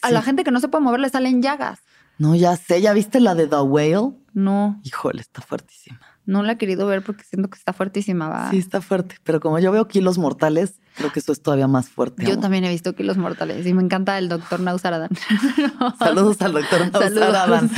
[0.02, 1.80] A la gente que no se puede mover le salen llagas.
[2.18, 2.82] No, ya sé.
[2.82, 4.14] ¿Ya viste la de The Whale?
[4.34, 4.80] No.
[4.84, 6.00] Híjole, está fuertísima.
[6.26, 8.30] No la he querido ver porque siento que está fuertísima.
[8.30, 8.50] ¿va?
[8.50, 9.16] Sí, está fuerte.
[9.24, 12.26] Pero como yo veo kilos mortales, creo que eso es todavía más fuerte.
[12.26, 15.10] Yo también he visto kilos mortales y me encanta el doctor Nausaradan.
[16.00, 17.70] Saludos al doctor Nausaradan.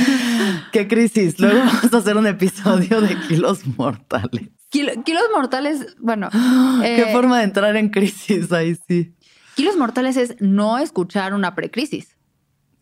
[0.72, 1.38] Qué crisis.
[1.38, 4.48] Luego vamos a hacer un episodio de kilos mortales.
[4.70, 6.30] kilos mortales, bueno.
[6.80, 9.14] Qué eh, forma de entrar en crisis ahí sí.
[9.56, 12.16] Kilos mortales es no escuchar una precrisis.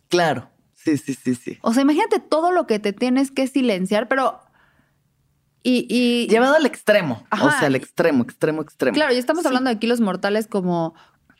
[0.09, 0.51] Claro.
[0.75, 1.59] Sí, sí, sí, sí.
[1.63, 4.41] O sea, imagínate todo lo que te tienes que silenciar, pero
[5.69, 7.25] y, Llevado al extremo.
[7.33, 8.95] o sea, al extremo, extremo, extremo.
[8.95, 10.95] Claro, y estamos hablando de kilos mortales como,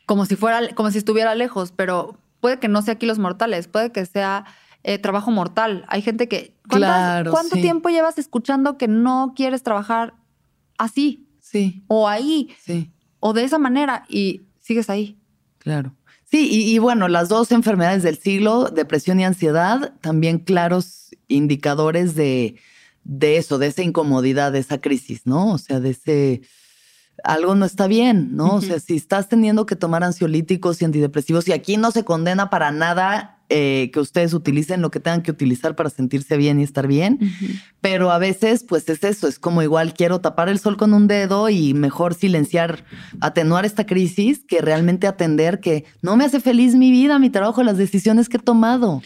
[0.05, 3.91] como si fuera, como si estuviera lejos, pero puede que no sea kilos mortales, puede
[3.91, 4.45] que sea
[4.83, 5.85] eh, trabajo mortal.
[5.87, 6.55] Hay gente que.
[6.67, 10.13] Claro, ¿Cuánto tiempo llevas escuchando que no quieres trabajar
[10.77, 11.27] así?
[11.39, 11.83] Sí.
[11.87, 12.55] O ahí.
[12.61, 12.91] Sí.
[13.19, 15.17] O de esa manera y sigues ahí.
[15.59, 15.93] Claro.
[16.29, 22.57] Sí, y, bueno, las dos enfermedades del siglo, depresión y ansiedad, también claros indicadores de,
[23.07, 25.53] de eso, de esa incomodidad, de esa crisis, ¿no?
[25.53, 26.41] O sea, de ese
[27.23, 28.55] algo no está bien, ¿no?
[28.55, 32.51] O sea, si estás teniendo que tomar ansiolíticos y antidepresivos, y aquí no se condena
[32.51, 36.63] para nada eh, que ustedes utilicen lo que tengan que utilizar para sentirse bien y
[36.63, 37.19] estar bien,
[37.81, 41.07] pero a veces, pues es eso, es como igual quiero tapar el sol con un
[41.07, 42.83] dedo y mejor silenciar,
[43.19, 47.63] atenuar esta crisis que realmente atender que no me hace feliz mi vida, mi trabajo,
[47.63, 49.01] las decisiones que he tomado.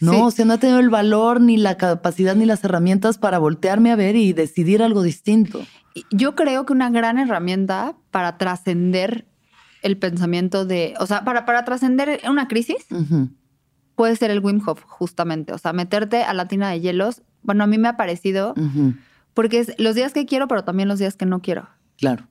[0.00, 3.38] No, o sea, no he tenido el valor, ni la capacidad, ni las herramientas para
[3.38, 5.60] voltearme a ver y decidir algo distinto.
[6.10, 9.26] Yo creo que una gran herramienta para trascender
[9.82, 12.86] el pensamiento de, o sea, para, para trascender una crisis,
[13.94, 15.52] puede ser el Wim Hof, justamente.
[15.52, 17.22] O sea, meterte a la tina de hielos.
[17.42, 18.54] Bueno, a mí me ha parecido,
[19.34, 21.68] porque es los días que quiero, pero también los días que no quiero.
[21.96, 22.28] Claro.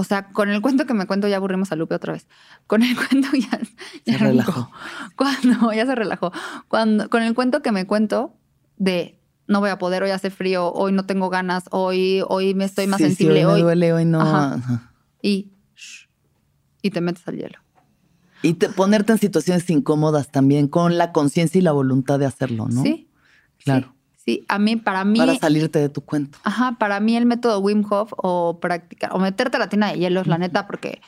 [0.00, 2.26] O sea, con el cuento que me cuento ya aburrimos a Lupe otra vez.
[2.66, 3.60] Con el cuento ya,
[4.06, 4.70] ya se relajó.
[5.14, 6.32] Cuando ya se relajó.
[6.68, 8.34] Cuando con el cuento que me cuento
[8.78, 12.64] de no voy a poder, hoy hace frío, hoy no tengo ganas, hoy hoy me
[12.64, 14.62] estoy más sensible, hoy me duele, hoy no.
[15.20, 15.52] Y
[16.80, 17.58] y te metes al hielo.
[18.42, 22.68] Y te, ponerte en situaciones incómodas también con la conciencia y la voluntad de hacerlo,
[22.68, 22.82] ¿no?
[22.82, 23.10] Sí.
[23.58, 23.88] Claro.
[23.92, 23.99] Sí,
[24.48, 25.18] a mí, para mí.
[25.18, 26.38] Para salirte de tu cuento.
[26.44, 29.98] Ajá, para mí el método Wim Hof o practicar, o meterte a la tina de
[29.98, 31.00] hielos, la neta, porque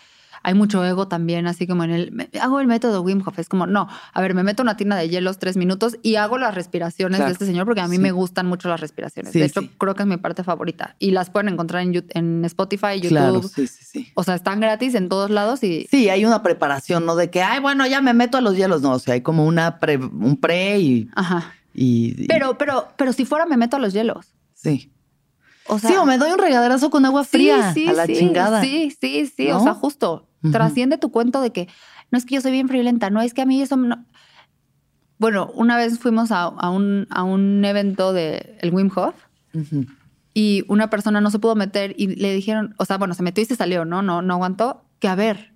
[0.44, 2.28] hay mucho ego también, así como en el.
[2.40, 3.38] Hago el método Wim Hof.
[3.38, 6.36] Es como, no, a ver, me meto una tina de hielos tres minutos y hago
[6.38, 9.32] las respiraciones de este señor porque a mí me gustan mucho las respiraciones.
[9.32, 10.96] de hecho, creo que es mi parte favorita.
[10.98, 13.10] Y las pueden encontrar en, en Spotify, YouTube.
[13.10, 14.12] Claro, sí, sí, sí.
[14.14, 15.86] O sea, están gratis en todos lados y.
[15.90, 17.14] Sí, hay una preparación, ¿no?
[17.14, 18.82] De que, ay, bueno, ya me meto a los hielos.
[18.82, 21.08] No, o sea, hay como una pre, un pre y.
[21.14, 21.52] Ajá
[22.28, 24.34] pero, pero, pero si fuera me meto a los hielos.
[24.54, 24.92] Sí.
[25.68, 28.60] O sea, sí, o me doy un regaderazo con agua fría a la chingada.
[28.62, 29.50] Sí, sí, sí.
[29.50, 30.28] O sea, justo.
[30.50, 31.68] Trasciende tu cuento de que
[32.10, 34.04] no es que yo soy bien friolenta, no es que a mí eso no.
[35.18, 39.14] Bueno, una vez fuimos a, un, a un evento de el Wim Hof
[40.34, 43.42] y una persona no se pudo meter y le dijeron, o sea, bueno, se metió
[43.42, 44.02] y se salió, ¿no?
[44.02, 44.82] No, no aguantó.
[44.98, 45.51] Que a ver,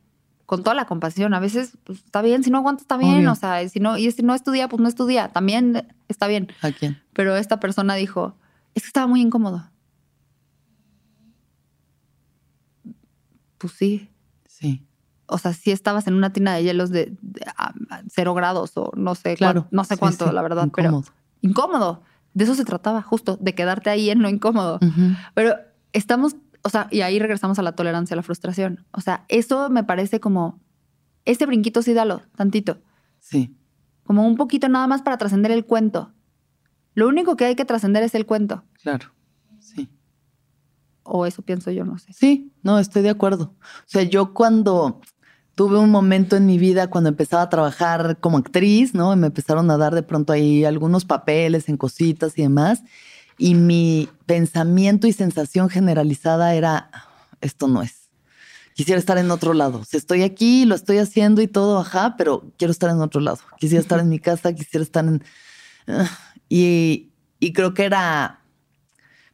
[0.47, 1.35] con toda la compasión.
[1.35, 3.33] A veces pues, está bien, si no aguanta está bien, Obvio.
[3.33, 6.49] o sea, si no y si no estudia, pues no estudia, también está bien.
[6.63, 7.03] ¿A quién?
[7.13, 8.37] Pero esta persona dijo,
[8.75, 9.69] es que estaba muy incómodo.
[13.59, 14.11] Pues sí,
[14.49, 14.87] Sí.
[15.27, 18.73] o sea, si estabas en una tina de hielos de, de, a- a cero grados
[18.77, 19.63] o no sé, Claro.
[19.63, 20.35] cuán- no sé Sí, cuánto, sí.
[20.35, 21.03] la verdad, Incómodo.
[21.03, 22.03] pero incómodo.
[22.35, 24.79] De eso se trataba, justo, de quedarte ahí en lo incómodo.
[25.35, 25.55] Pero
[25.95, 28.85] estamos, o sea, y ahí regresamos a la tolerancia a la frustración.
[28.93, 30.61] O sea, eso me parece como,
[31.25, 32.79] ese brinquito sí dalo, tantito,
[33.21, 33.55] Sí.
[34.05, 36.13] como un poquito nada más para trascender el cuento.
[36.95, 38.65] Lo único que hay que trascender es el cuento.
[38.83, 39.13] Claro.
[39.59, 39.89] Sí.
[41.03, 42.13] O eso pienso yo, no sé.
[42.13, 43.55] Sí, no, estoy de acuerdo.
[43.61, 45.01] O sea, yo cuando
[45.55, 49.13] tuve un momento en mi vida cuando empezaba a trabajar como actriz, ¿no?
[49.13, 52.83] Y me empezaron a dar de pronto ahí algunos papeles en cositas y demás.
[53.39, 56.91] Y mi pensamiento y sensación generalizada era,
[57.41, 58.09] esto no es.
[58.74, 59.84] Quisiera estar en otro lado.
[59.84, 63.39] Si estoy aquí, lo estoy haciendo y todo, ajá, pero quiero estar en otro lado.
[63.59, 65.24] Quisiera estar en mi casa, quisiera estar en...
[65.87, 66.11] Ah,
[66.49, 67.11] y,
[67.41, 68.41] y creo que era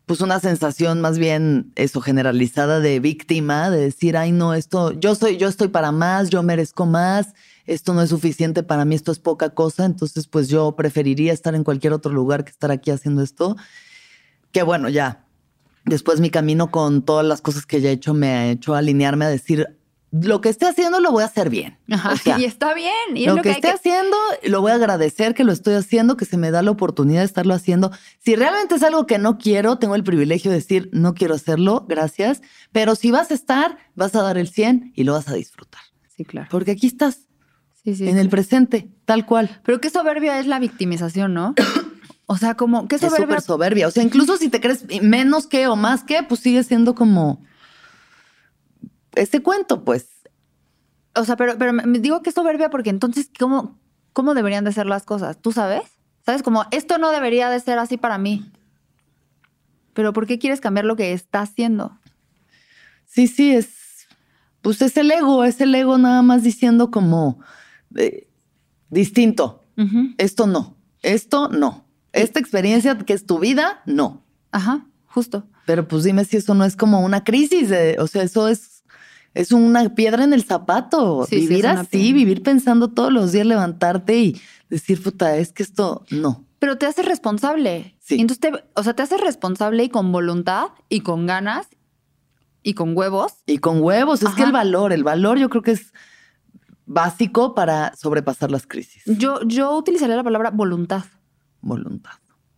[0.07, 5.15] pues una sensación más bien eso generalizada de víctima, de decir, ay no, esto, yo
[5.15, 7.35] soy, yo estoy para más, yo merezco más,
[7.67, 11.55] esto no es suficiente para mí, esto es poca cosa, entonces pues yo preferiría estar
[11.55, 13.57] en cualquier otro lugar que estar aquí haciendo esto.
[14.53, 15.25] Que bueno, ya.
[15.85, 19.25] Después mi camino con todas las cosas que ya he hecho me ha hecho alinearme
[19.25, 19.67] a decir,
[20.13, 21.79] lo que esté haciendo lo voy a hacer bien.
[21.91, 22.93] Ajá, O sea, y está bien.
[23.15, 25.51] Y es lo, lo, que, hay esté que- haciendo, lo voy a agradecer que lo
[25.53, 27.91] estoy haciendo, que se me da la oportunidad de estarlo haciendo.
[28.21, 31.87] Si realmente es algo que no quiero, tengo el privilegio de decir, no quiero hacerlo,
[31.89, 32.43] gracias.
[32.73, 35.81] Pero si vas a estar, vas a dar el 100 y lo vas a disfrutar.
[36.15, 36.47] Sí, claro.
[36.51, 37.27] Porque aquí estás,
[37.83, 38.07] Sí, sí.
[38.09, 39.61] en el presente, tal cual.
[39.65, 41.55] Pero qué soberbia es la victimización, ¿no?
[42.27, 43.27] O sea, como, qué Es soberbia.
[43.27, 43.89] súper soberbia.
[43.89, 47.43] O sea, incluso si te crees menos que o más que, pues sigue siendo como
[49.15, 50.07] ese cuento, pues.
[51.15, 53.79] O sea, pero, pero me- digo que es soberbia porque entonces, ¿cómo,
[54.13, 55.37] ¿cómo deberían de ser las cosas?
[55.41, 55.83] ¿Tú sabes?
[56.25, 56.43] ¿Sabes?
[56.43, 58.51] Como, esto no debería de ser así para mí.
[59.93, 61.99] Pero ¿por qué quieres cambiar lo que está haciendo?
[63.05, 64.07] Sí, sí, es.
[64.63, 67.41] Pues es el ego, es el ego nada más diciendo como
[67.97, 68.29] eh,
[68.89, 69.59] distinto.
[70.17, 71.82] Esto no, esto no.
[72.13, 74.23] Esta experiencia que es tu vida, no.
[74.51, 75.47] Ajá, justo.
[75.67, 78.83] Pero pues dime si eso no es como una crisis, o sea, eso es,
[79.35, 81.25] es una piedra en el zapato.
[81.29, 86.05] Sí, vivir así, vivir pensando todos los días, levantarte y decir, puta, es que esto
[86.11, 86.45] no.
[86.59, 87.97] Pero te haces responsable.
[88.01, 88.21] Sí.
[88.21, 91.69] Entonces, te- o sea, te haces responsable y con voluntad y con ganas
[92.63, 93.33] y con huevos.
[93.47, 95.93] Y con huevos, es que el valor, el valor yo creo que es
[96.87, 99.03] básico para sobrepasar las crisis.
[99.07, 101.05] Yo, yo utilizaría la palabra voluntad.
[101.63, 102.13] Voluntad.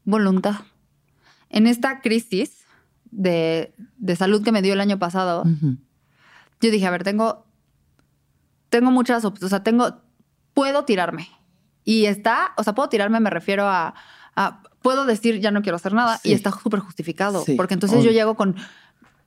[0.05, 0.57] Voluntad.
[1.51, 2.65] En esta crisis
[3.11, 5.45] de, de salud que me dio el año pasado,
[6.61, 7.47] yo dije, a ver, tengo,
[8.71, 10.01] tengo muchas opciones, o sea, tengo,
[10.53, 11.29] puedo tirarme.
[11.85, 13.95] Y está, o sea, puedo tirarme, me refiero a,
[14.35, 16.31] a- puedo decir, ya no quiero hacer nada, Sí.
[16.31, 17.45] y está súper justificado.
[17.45, 18.57] Sí, porque entonces yo llego con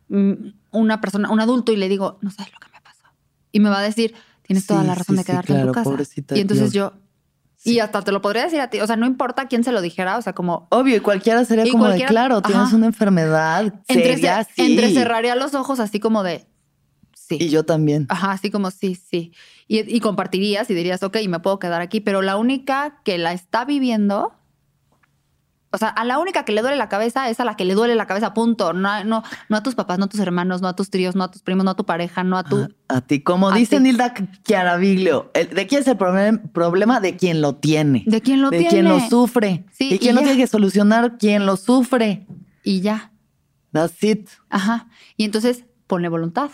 [0.10, 0.32] mm,
[0.72, 3.04] una persona, un adulto, y le digo, no sabes lo que me pasó.
[3.52, 5.90] Y me va a decir, tienes toda la razón de quedarte en tu casa.
[6.36, 6.94] y entonces yo-
[7.64, 9.82] y hasta te lo podría decir a ti, o sea, no importa quién se lo
[9.82, 12.86] dijera, o sea, como Obvio, y cualquiera sería Y como cualquiera- de, claro, tienes una
[12.86, 14.74] enfermedad entre, seria, sí.
[14.74, 16.46] entrecerraría los ojos así como de,
[17.14, 17.38] sí.
[17.40, 18.06] Y yo también.
[18.10, 19.34] Ajá, así como sí, sí.
[19.68, 23.34] Y, y compartirías y dirías, ok, me puedo quedar aquí, pero la única que la
[23.34, 24.34] está viviendo,
[25.78, 27.76] o sea, a la única que le duele la cabeza es a la que le
[27.76, 28.74] duele la cabeza, punto.
[28.74, 31.16] No, a- no, no a tus papás, no a tus hermanos, no a tus tíos,
[31.16, 32.64] no a tus primos, no a tu pareja, no a tu...
[32.90, 33.80] A, a ti, como a dice.
[33.80, 34.14] Nilda
[34.44, 37.00] Chiaraviglio, el- ¿de quién es el problem- problema?
[37.00, 38.04] De quien lo tiene.
[38.08, 38.72] ¿De quién lo de tiene?
[38.72, 39.66] quien lo sufre.
[39.72, 41.18] Sí, ¿Y quién lo tiene que solucionar?
[41.18, 42.26] Quien lo sufre.
[42.64, 43.12] Y ya.
[43.72, 44.28] That's it.
[44.50, 44.88] Ajá.
[45.16, 46.50] Y entonces ponle voluntad.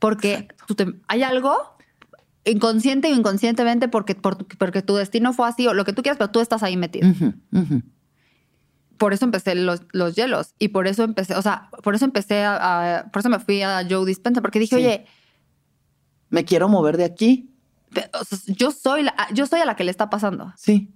[0.00, 1.56] Porque tú te- hay algo
[2.44, 6.16] inconsciente o inconscientemente porque, por- porque tu destino fue así o lo que tú quieras,
[6.18, 7.08] pero tú estás ahí metido.
[7.08, 7.82] Ujú.
[9.00, 12.44] Por eso empecé los, los hielos y por eso empecé, o sea, por eso empecé
[12.44, 14.82] a, a- por eso me fui a Joe Dispenza, porque dije, Sí.
[14.84, 15.06] oye,
[16.28, 17.50] Me quiero mover de aquí.
[18.46, 20.52] yo soy la, yo soy a la que le está pasando.
[20.56, 20.92] Sí.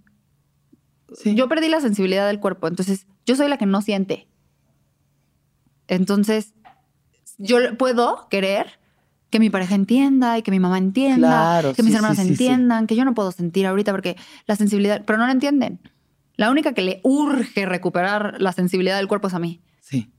[1.17, 1.35] Sí.
[1.35, 4.29] Yo perdí la sensibilidad del cuerpo, entonces yo soy la que no siente.
[5.89, 6.55] Entonces,
[7.39, 8.79] yo puedo querer
[9.31, 12.29] que mi pareja entienda y que mi mamá entienda, Claro, que mis sí, hermanos sí,
[12.29, 15.81] entiendan, que yo no puedo sentir ahorita porque la sensibilidad, pero no la entienden.
[16.37, 19.62] La única que le urge recuperar la sensibilidad del cuerpo es a mí.
[19.80, 20.11] Sí.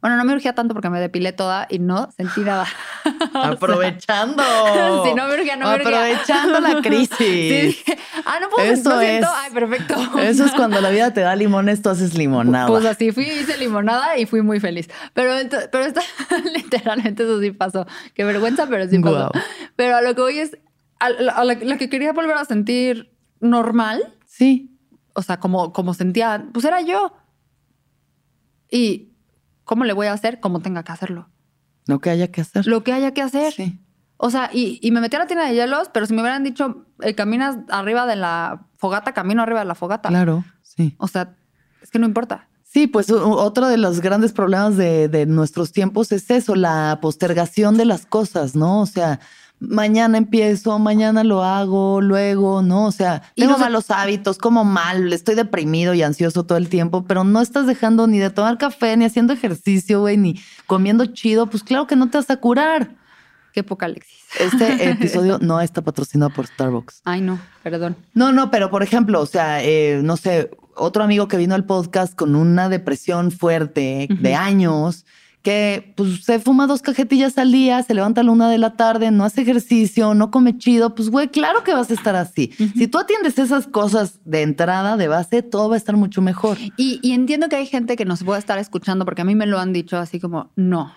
[0.00, 2.66] Bueno, no me urgía tanto porque me depilé toda y no sentí nada.
[3.34, 4.42] Aprovechando.
[5.04, 5.88] sí, no me urgía, no me urgía.
[5.88, 7.08] Aprovechando la crisis.
[7.18, 7.84] Sí,
[8.24, 9.24] ah, no puedo Eso no es.
[9.26, 9.94] Ay, perfecto.
[10.20, 12.68] Eso es cuando la vida te da limones, tú haces limonada.
[12.68, 14.88] Pues así fui, hice limonada y fui muy feliz.
[15.14, 15.32] Pero,
[15.72, 16.02] pero esta,
[16.54, 17.86] literalmente eso sí pasó.
[18.14, 19.30] Qué vergüenza, pero sí pasó.
[19.76, 20.56] Pero a lo que voy es,
[21.00, 24.14] a, la, que quería volver a sentir normal.
[24.26, 24.77] Sí.
[25.18, 27.12] O sea, como, como sentía, pues era yo.
[28.70, 29.16] Y
[29.64, 30.38] ¿cómo le voy a hacer?
[30.38, 31.28] Como tenga que hacerlo.
[31.86, 32.68] Lo que haya que hacer.
[32.68, 33.52] Lo que haya que hacer.
[33.52, 33.80] Sí.
[34.16, 36.86] O sea, y, me metí a la tienda de hielos, pero si me hubieran dicho,
[37.00, 40.08] eh, caminas arriba de la fogata, camino arriba de la fogata.
[40.08, 40.94] Claro, sí.
[40.98, 41.34] O sea,
[41.82, 42.48] es que no importa.
[42.62, 47.76] Sí, pues otro de los grandes problemas de, de nuestros tiempos es eso, la postergación
[47.76, 48.82] de las cosas, ¿no?
[48.82, 49.18] O sea,
[49.60, 52.86] mañana empiezo, mañana lo hago, luego, ¿no?
[52.86, 57.24] O sea, tengo malos hábitos, como mal, estoy deprimido y ansioso todo el tiempo, pero
[57.24, 61.62] no estás dejando ni de tomar café, ni haciendo ejercicio, güey, ni comiendo chido, pues
[61.62, 62.90] claro que no te vas a curar.
[63.52, 64.18] Qué poca Alexis.
[64.38, 67.00] Este episodio no está patrocinado por Starbucks.
[67.04, 67.96] Ay, no, perdón.
[68.14, 71.64] No, no, pero por ejemplo, o sea, eh, no sé, otro amigo que vino al
[71.64, 75.06] podcast con una depresión fuerte de años,
[75.42, 78.76] que pues se fuma dos cajetillas al día, se levanta a la una de la
[78.76, 82.52] tarde, no hace ejercicio, no come chido, pues güey, claro que vas a estar así.
[82.76, 86.58] Si tú atiendes esas cosas de entrada, de base, todo va a estar mucho mejor.
[86.76, 89.46] Y, y entiendo que hay gente que nos puede estar escuchando porque a mí me
[89.46, 90.92] lo han dicho así como, no,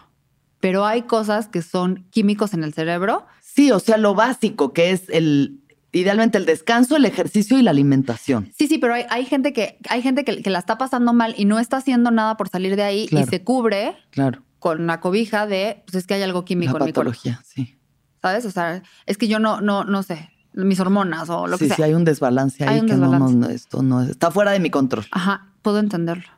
[0.59, 3.25] pero hay cosas que son químicos en el cerebro.
[3.41, 5.60] Sí, o sea, lo básico que es el
[5.91, 8.51] idealmente el descanso, el ejercicio y la alimentación.
[8.57, 11.59] Sí, sí, pero hay, gente que hay gente que, la está pasando mal y no
[11.59, 14.43] está haciendo nada por salir de ahí y se cubre claro.
[14.59, 17.13] con la cobija de pues es que hay algo químico en mi cuerpo.
[17.43, 17.77] sí.
[18.21, 18.45] ¿Sabes?
[18.45, 21.75] O sea, es que yo no, no, no sé, mis hormonas o lo que sea.
[21.75, 25.05] Sí, hay un desbalance ahí que No, no, esto no está fuera de mi control.
[25.11, 26.29] Ajá, puedo entenderlo.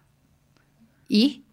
[1.09, 1.45] ¿Y?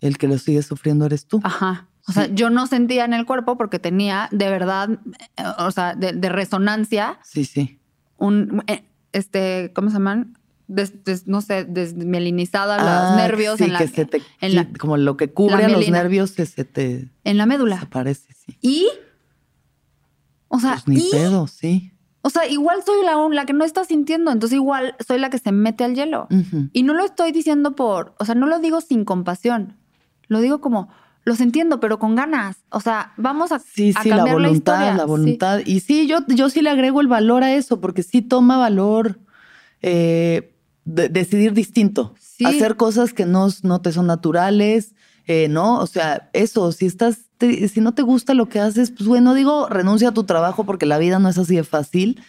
[0.00, 1.40] El que lo sigue sufriendo eres tú.
[1.42, 1.88] Ajá.
[2.06, 4.90] O sea, yo no sentía en el cuerpo porque tenía de verdad,
[5.58, 7.18] o sea, de, resonancia.
[7.22, 7.78] Sí, sí.
[8.18, 10.38] Un, eh, este, ¿cómo se llaman?
[11.26, 13.58] no sé, desmielinizada los ah, nervios.
[13.58, 14.22] Sí, en la, que se te,
[14.78, 17.10] como lo que cubre los nervios que se te...
[17.24, 17.80] En la médula.
[17.82, 18.56] Aparece, sí.
[18.62, 18.88] Y,
[20.48, 21.92] o sea, pues ni pedo, sí.
[22.22, 25.38] O sea, igual soy la, la que no está sintiendo, entonces igual soy la que
[25.38, 26.26] se mete al hielo.
[26.72, 29.76] Y no lo estoy diciendo por, o sea, no lo digo sin compasión.
[30.28, 30.88] Lo digo como,
[31.24, 32.56] los entiendo, pero con ganas.
[32.70, 35.60] O sea, vamos a, sí, sí, la voluntad, la, voluntad.
[35.64, 39.18] Y sí, yo, yo sí le agrego el valor a eso, porque sí toma valor
[39.80, 40.54] eh,
[40.84, 42.14] decidir distinto,
[42.44, 44.94] hacer cosas que no, no te son naturales,
[45.26, 45.78] eh, ¿no?
[45.78, 49.68] O sea, eso, si estás, si no te gusta lo que haces, pues bueno, digo,
[49.68, 52.22] renuncia a tu trabajo porque la vida no es así de fácil,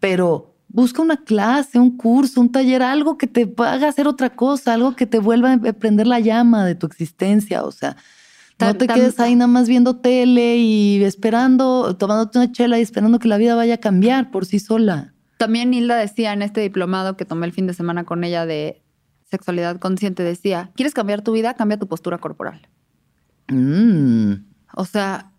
[0.00, 4.74] pero busca una clase, un curso, un taller, algo que te haga hacer otra cosa,
[4.74, 7.96] algo que te vuelva a prender la llama de tu existencia, o sea,
[8.60, 13.18] no te quedes ahí nada más viendo tele y esperando, tomándote una chela y esperando
[13.18, 15.14] que la vida vaya a cambiar por sí sola.
[15.38, 18.82] También Hilda decía en este diplomado que tomé el fin de semana con ella de
[19.30, 21.54] sexualidad consciente, decía, ¿quieres cambiar tu vida?
[21.54, 22.68] Cambia tu postura corporal.
[23.48, 24.34] Mm.
[24.74, 25.32] O sea,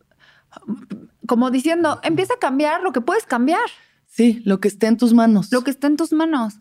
[1.27, 3.61] como diciendo, empieza a cambiar lo que puedes cambiar.
[4.07, 5.51] Sí, lo que esté en tus manos.
[5.51, 6.59] Lo que esté en tus manos.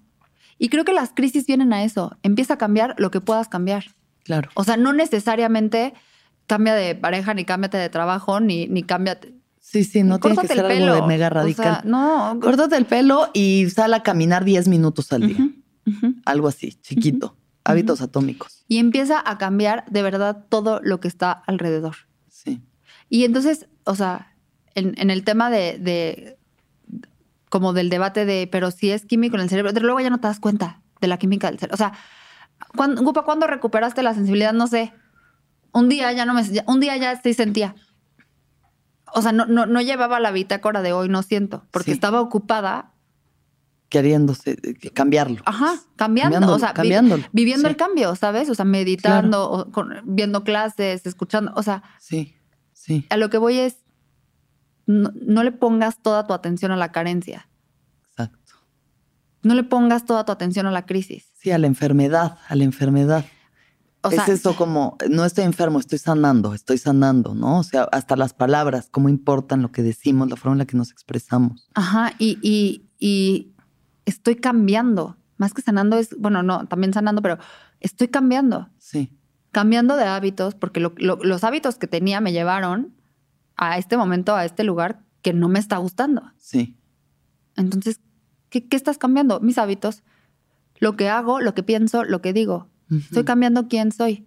[0.59, 2.17] Y creo que las crisis vienen a eso.
[2.23, 3.85] Empieza a cambiar lo que puedas cambiar.
[4.25, 4.51] Claro.
[4.55, 5.95] O sea, no necesariamente
[6.51, 9.37] cambia de pareja, ni cámbiate de trabajo, ni, ni cámbiate.
[9.61, 11.83] Sí, sí, no tiene que ser algo de mega radical.
[11.85, 12.37] no.
[12.43, 15.49] Córtate el pelo y sal a caminar 10 minutos al día.
[16.25, 17.37] Algo así, chiquito.
[17.63, 18.65] Hábitos atómicos.
[18.67, 21.95] Y empieza a cambiar de verdad todo lo que está alrededor.
[22.29, 22.61] Sí.
[23.09, 24.35] Y entonces, o sea,
[24.75, 26.37] en, el tema de,
[27.49, 30.19] como del debate de, pero si es químico en el cerebro, pero luego ya no
[30.19, 31.75] te das cuenta de la química del cerebro.
[31.75, 31.93] O sea,
[32.75, 34.53] ¿cuándo, Gupa, ¿cuándo recuperaste la sensibilidad?
[34.53, 34.93] No sé,
[35.73, 37.75] un día ya no me, un día ya sí sentía.
[39.13, 42.93] O sea, no, no, no llevaba la bitácora de hoy, no siento, porque estaba ocupada.
[43.89, 44.57] Queriéndose
[44.95, 45.43] cambiarlo.
[45.45, 46.75] Ajá, cambiando, o sea,
[47.33, 48.49] viviendo el cambio, ¿sabes?
[48.49, 49.71] O sea, meditando,
[50.05, 51.83] viendo clases, escuchando, o sea.
[51.99, 52.37] Sí,
[52.73, 53.07] sí.
[53.11, 53.79] A lo que voy es,
[54.87, 57.49] no, no le pongas toda tu atención a la carencia.
[58.11, 58.55] Exacto.
[59.43, 61.33] No le pongas toda tu atención a la crisis.
[61.35, 63.25] Sí, a la enfermedad, a la enfermedad
[64.11, 67.59] es eso como, no estoy enfermo, estoy sanando, estoy sanando, ¿no?
[67.59, 70.77] O sea, hasta las palabras, cómo importan lo que decimos, la forma en la que
[70.77, 71.69] nos expresamos.
[71.75, 73.53] Ajá, y, y, y
[74.07, 75.17] estoy cambiando.
[75.37, 77.39] Más que sanando es, bueno, no, también sanando, pero
[77.81, 78.69] estoy cambiando.
[78.79, 79.17] Sí.
[79.53, 82.95] Cambiando de hábitos, porque los hábitos que tenía me llevaron
[83.57, 86.23] a este momento, a este lugar que no me está gustando.
[86.39, 86.79] Sí.
[87.57, 88.01] Entonces,
[88.49, 89.41] ¿qué, qué estás cambiando?
[89.41, 90.03] Mis hábitos,
[90.79, 92.69] lo que hago, lo que pienso, lo que digo.
[92.91, 94.27] Estoy cambiando quién soy.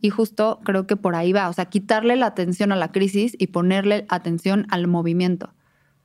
[0.00, 3.34] Y justo creo que por ahí va, o sea, quitarle la atención a la crisis
[3.38, 5.54] y ponerle atención al movimiento.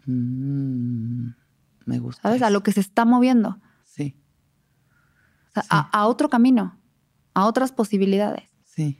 [0.06, 1.30] Mm,
[1.86, 2.22] me gusta.
[2.22, 2.42] ¿Sabes?
[2.42, 3.60] A lo que se está moviendo.
[3.84, 4.16] Sí.
[5.50, 6.80] O sea, a, a otro camino,
[7.34, 8.50] a otras posibilidades.
[8.64, 9.00] Sí.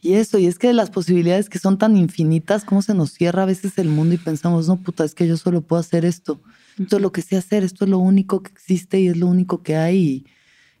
[0.00, 3.42] Y eso, y es que las posibilidades que son tan infinitas, cómo se nos cierra
[3.42, 6.40] a veces el mundo y pensamos, no, puta, es que yo solo puedo hacer esto.
[6.78, 9.26] Esto es lo que sé hacer, esto es lo único que existe y es lo
[9.26, 10.26] único que hay.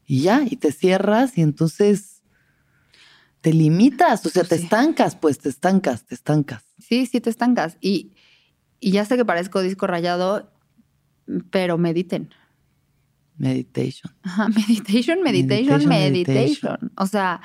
[0.06, 2.22] Y, ya, y te cierras y entonces
[3.40, 4.64] te limitas, o sea, te Sí.
[4.64, 6.64] estancas, pues te estancas, te estancas.
[6.78, 7.76] Sí, sí te estancas.
[7.80, 8.14] Y,
[8.80, 10.52] y ya sé que parezco disco rayado,
[11.50, 12.30] pero mediten.
[13.36, 14.14] Meditation.
[14.22, 16.92] Ajá, meditation, meditation, Meditation.
[16.96, 17.40] O sea,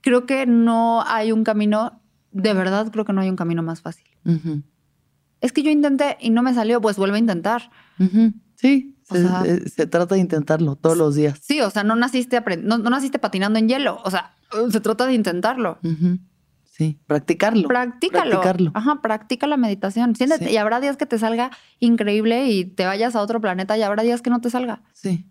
[0.00, 3.80] creo que no hay un camino, de verdad creo que no hay un camino más
[3.82, 4.06] fácil.
[5.40, 7.70] Es que yo intenté y no me salió, pues vuelve a intentar.
[8.56, 9.44] Sí, O se, sea-
[9.74, 11.38] se trata de intentarlo todos los días.
[11.42, 14.00] Sí, o sea, no naciste, no, no naciste patinando en hielo.
[14.04, 14.34] O sea,
[14.70, 15.78] se trata de intentarlo.
[16.64, 17.66] Sí, practicarlo.
[17.66, 18.30] Practícalo.
[18.40, 18.70] Practicarlo.
[18.74, 20.14] Ajá, practica la meditación.
[20.14, 20.52] Siéntate Sí.
[20.52, 21.50] y habrá días que te salga
[21.80, 24.82] increíble y te vayas a otro planeta y habrá días que no te salga.
[24.92, 25.26] Sí,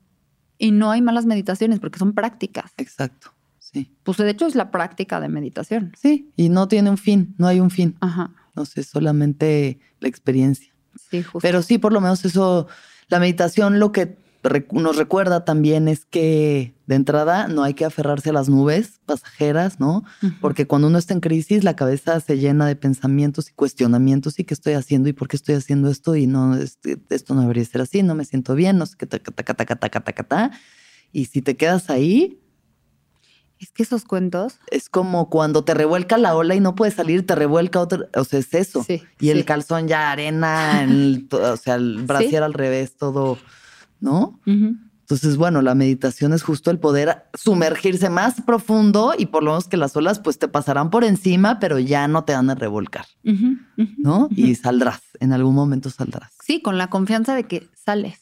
[0.59, 2.73] Y no hay malas meditaciones porque son prácticas.
[2.77, 3.31] exacto.
[3.59, 3.93] Sí.
[4.03, 5.91] Pues de hecho es la práctica de meditación.
[6.01, 7.95] Sí, y no tiene un fin, no hay un fin.
[8.01, 8.31] Ajá.
[8.55, 10.73] No sé, solamente la experiencia.
[11.11, 11.39] Sí, justo.
[11.41, 12.67] Pero sí, por lo menos eso,
[13.07, 14.17] la meditación lo que
[14.71, 19.79] nos recuerda también es que de entrada no hay que aferrarse a las nubes pasajeras,
[19.79, 20.03] ¿no?
[20.41, 24.45] Porque cuando uno está en crisis, la cabeza se llena de pensamientos y cuestionamientos y
[24.45, 27.65] qué estoy haciendo y por qué estoy haciendo esto y no, este, esto no debería
[27.65, 30.51] ser así, no me siento bien, no sé qué, taca, taca, taca, taca, taca, taca.
[31.11, 32.39] Y si te quedas ahí,
[33.59, 34.59] Es que esos cuentos.
[34.71, 38.23] es como cuando te revuelca la ola y no puedes salir, te revuelca otra, o
[38.23, 38.83] sea, es eso.
[38.83, 43.37] Sí, y el calzón ya arena, el- o sea, el brasier al revés, todo,
[43.99, 44.39] ¿no?
[44.45, 49.69] Entonces, bueno, la meditación es justo el poder sumergirse más profundo y por lo menos
[49.69, 53.05] que las olas pues te pasarán por encima, pero ya no te van a revolcar,
[53.97, 54.27] ¿no?
[54.31, 56.33] Y saldrás, en algún momento saldrás.
[56.43, 58.19] Sí, con la confianza de que sales.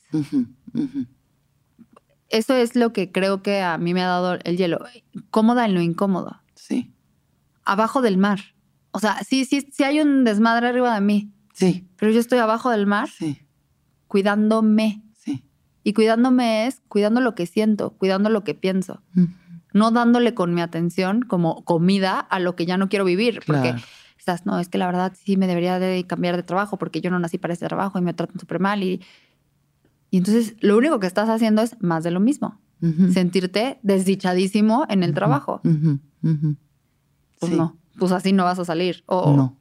[2.30, 4.80] Eso es lo que creo que a mí me ha dado el hielo.
[5.30, 6.42] Cómoda en lo incómodo.
[6.56, 6.92] Sí,
[7.64, 8.40] Abajo del mar.
[8.92, 12.40] O sea, sí, sí, sí hay un desmadre arriba de mí, sí, pero yo estoy
[12.40, 13.42] abajo del mar sí,
[14.08, 15.04] cuidándome.
[15.18, 15.44] sí.
[15.84, 19.04] Y cuidándome es cuidando lo que siento, cuidando lo que pienso.
[19.74, 23.42] No dándole con mi atención como comida a lo que ya no quiero vivir.
[23.46, 23.82] Porque Claro.
[24.18, 27.12] estás, no, es que la verdad sí me debería de cambiar de trabajo porque yo
[27.12, 28.82] no nací para ese trabajo y me tratan súper mal.
[28.82, 29.02] Y,
[30.16, 32.62] y entonces lo único que estás haciendo es más de lo mismo.
[33.12, 35.60] Sentirte desdichadísimo en el trabajo.
[37.40, 37.58] Pues Sí.
[37.58, 39.04] no, pues así no vas a salir.
[39.08, 39.58] O, No.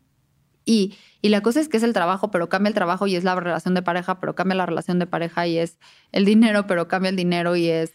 [0.65, 3.25] Y, y la cosa es que es el trabajo, pero cambia el trabajo y es
[3.25, 5.79] la relación de pareja, pero cambia la relación de pareja y es
[6.13, 7.91] el dinero, pero cambia el dinero y es...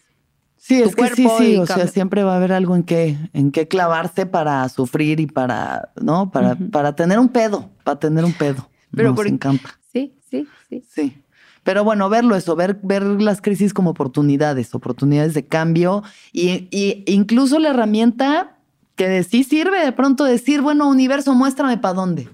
[0.58, 3.16] Sí, tu es que sí, sí, o sea, siempre va a haber algo en que,
[3.32, 6.30] en que clavarse para sufrir y para, ¿no?
[6.30, 8.68] Para, para tener un pedo, para tener un pedo.
[8.94, 9.80] Pero Nos por- encanta.
[9.92, 10.84] Sí, sí, sí.
[10.86, 11.22] Sí.
[11.62, 16.02] Pero bueno, verlo eso, ver, ver las crisis como oportunidades, oportunidades de cambio
[16.32, 18.56] y, y incluso la herramienta
[19.00, 22.28] que de sí sirve de pronto decir, bueno, universo, muéstrame para dónde.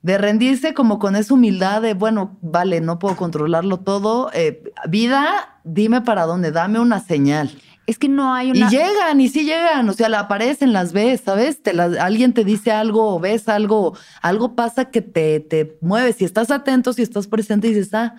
[0.00, 4.30] De rendirse como con esa humildad de, bueno, vale, no puedo controlarlo todo.
[4.32, 7.50] eh, vida, dime para dónde, dame una señal.
[7.86, 8.66] Es que no hay una...
[8.66, 11.62] Y llegan, y sí llegan, o sea, la aparecen, las ves, ¿sabes?
[11.62, 16.12] Te las- alguien te dice algo, ves algo, algo pasa que te, te mueve.
[16.12, 18.14] Si estás atento, si estás presente, dices, ah,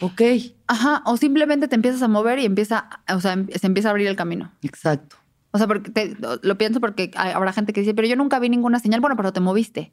[0.00, 0.22] ok,
[0.66, 3.90] Ajá, o simplemente te empiezas a mover y empieza, o sea, em- se empieza a
[3.90, 4.50] abrir el camino.
[4.62, 5.16] exacto.
[5.54, 8.38] O sea, porque te- lo pienso porque hay- habrá gente que dice, pero yo nunca
[8.38, 9.02] vi ninguna señal.
[9.02, 9.92] Bueno, pero te moviste.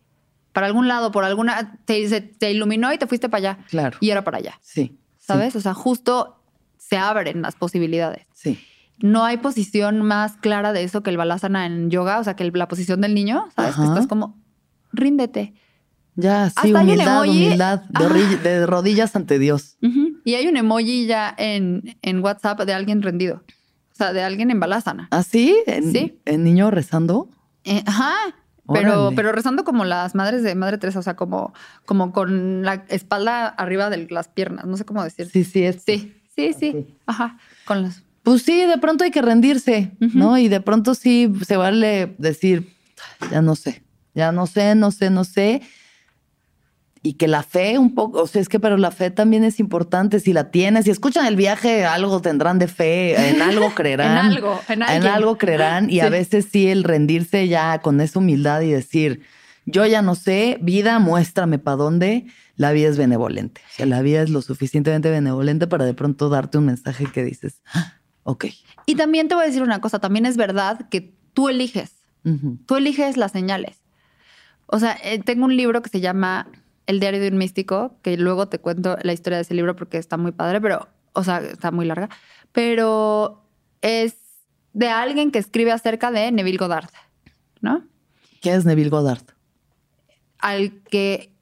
[0.54, 1.78] Para algún lado, por alguna...
[1.84, 3.66] Te, se- te iluminó y te fuiste para allá.
[3.70, 3.98] Claro.
[4.00, 4.58] Y era para allá.
[4.62, 4.98] Sí.
[5.18, 5.58] ¿Sabes?
[5.58, 6.42] O sea, justo
[6.78, 8.26] se abren las posibilidades.
[8.34, 8.58] Sí.
[9.02, 12.44] No hay posición más clara de eso que el balasana en yoga, o sea, que
[12.44, 13.76] el- la posición del niño, ¿sabes?
[13.76, 14.38] Que estás como,
[14.92, 15.54] ríndete.
[16.16, 17.46] Ya, sí, Hasta hay un humildad, emoji.
[17.46, 17.82] humildad,
[18.44, 18.66] de, Ah.
[18.66, 19.78] rodillas ante Dios.
[20.26, 23.44] Y hay un emoji ya en, en WhatsApp de alguien rendido.
[23.92, 25.08] O sea, de alguien en balasana.
[25.12, 25.56] ¿Así?
[25.66, 26.20] ¿En, Sí.
[26.26, 27.30] ¿En niño rezando?
[27.64, 28.14] Eh, ajá.
[28.72, 31.54] Pero, pero rezando como las madres de Madre Teresa, o sea, como,
[31.86, 34.66] como con la espalda arriba de las piernas.
[34.66, 35.28] No sé cómo decir.
[35.30, 35.82] Sí, sí, es.
[35.84, 36.54] sí, sí.
[36.54, 36.70] sí.
[36.70, 36.98] Así.
[37.08, 37.38] Ajá.
[37.66, 38.04] Con las.
[38.30, 39.90] Pues sí, de pronto hay que rendirse.
[40.00, 40.38] ¿no?
[40.38, 42.76] Y de pronto sí se vale decir,
[43.32, 43.82] ya no sé,
[44.14, 45.64] ya no sé, no sé, no sé.
[47.02, 49.60] Y que la fe un poco, o sea, es que pero la fe también es
[49.60, 50.20] importante.
[50.20, 54.28] Si la tienes, si escuchan el viaje, algo tendrán de fe, en algo creerán.
[54.28, 55.12] En algo, en alguien.
[55.12, 55.90] algo creerán.
[55.90, 59.24] Y a veces sí el rendirse ya con esa humildad y decir,
[59.66, 62.28] yo ya no sé, vida, muéstrame para dónde.
[62.58, 63.62] La vida es benevolente.
[63.72, 67.24] O sea, la vida es lo suficientemente benevolente para de pronto darte un mensaje que
[67.24, 67.94] dices, "Ah,
[68.24, 68.46] Ok.
[68.86, 71.94] Y también te voy a decir una cosa, también es verdad que tú eliges,
[72.66, 73.82] tú eliges las señales.
[74.68, 76.48] O sea, eh, tengo un libro que se llama
[76.86, 79.98] El diario de un místico, que luego te cuento la historia de ese libro porque
[79.98, 82.10] está muy padre, pero, o sea, está muy larga,
[82.52, 83.44] pero
[83.82, 84.16] es
[84.74, 86.90] de alguien que escribe acerca de Neville Goddard,
[87.62, 87.84] ¿no?
[88.42, 89.24] ¿Quién es Neville Goddard?
[90.38, 91.34] Al que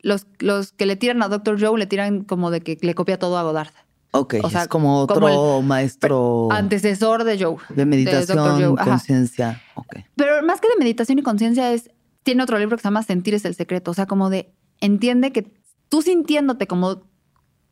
[0.00, 1.60] los, los que le tiran a Dr.
[1.60, 3.72] Joe le tiran como de que le copia todo a Goddard.
[4.14, 7.56] Ok, O sea, es como como otro maestro Antecesor de Joe.
[7.70, 9.62] de meditación, conciencia.
[9.74, 9.96] Ok.
[10.16, 11.90] Pero más que de meditación y conciencia es,
[12.22, 13.90] tiene otro libro que se llama Sentir es el secreto.
[13.90, 15.54] O sea, como de, entiende que
[15.88, 17.02] tú sintiéndote como,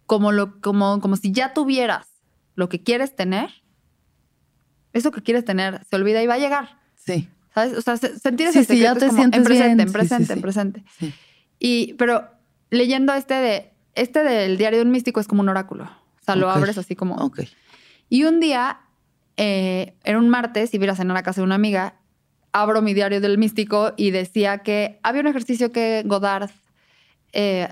[0.07, 2.07] como, lo, como, como si ya tuvieras
[2.55, 3.51] lo que quieres tener,
[4.93, 6.79] eso que quieres tener se olvida y va a llegar.
[6.97, 7.29] Sí.
[7.55, 7.77] ¿Sabes?
[7.77, 9.75] O sea, se- sentir es Sí, el sí, ya secreto te es como en presente,
[9.75, 9.81] bien.
[9.81, 10.85] en presente, sí, en presente.
[11.59, 12.29] Y, pero
[12.71, 15.91] leyendo este de, este del diario de un místico es como un oráculo.
[16.21, 17.17] O sea, lo abres así como...
[17.17, 17.41] Ok.
[18.09, 18.81] Y un día,
[19.37, 21.95] eh, era un martes, iba a cenar a casa de una amiga,
[22.53, 26.51] abro mi diario del místico y decía que había un ejercicio que Godard
[27.33, 27.69] eh,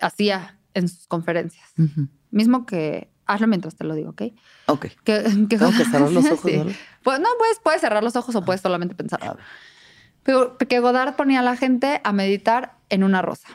[0.00, 1.72] hacía en sus conferencias.
[2.30, 4.22] Mismo que, hazlo mientras te lo digo, ¿ok?
[4.66, 4.86] Ok.
[5.04, 6.50] Que, que Tengo que cerrar los ojos.
[7.02, 9.22] Pues no, puedes, puedes cerrar los ojos o puedes solamente pensar.
[9.22, 9.44] A ver.
[10.24, 13.48] Pero que Godard ponía a la gente a meditar en una rosa.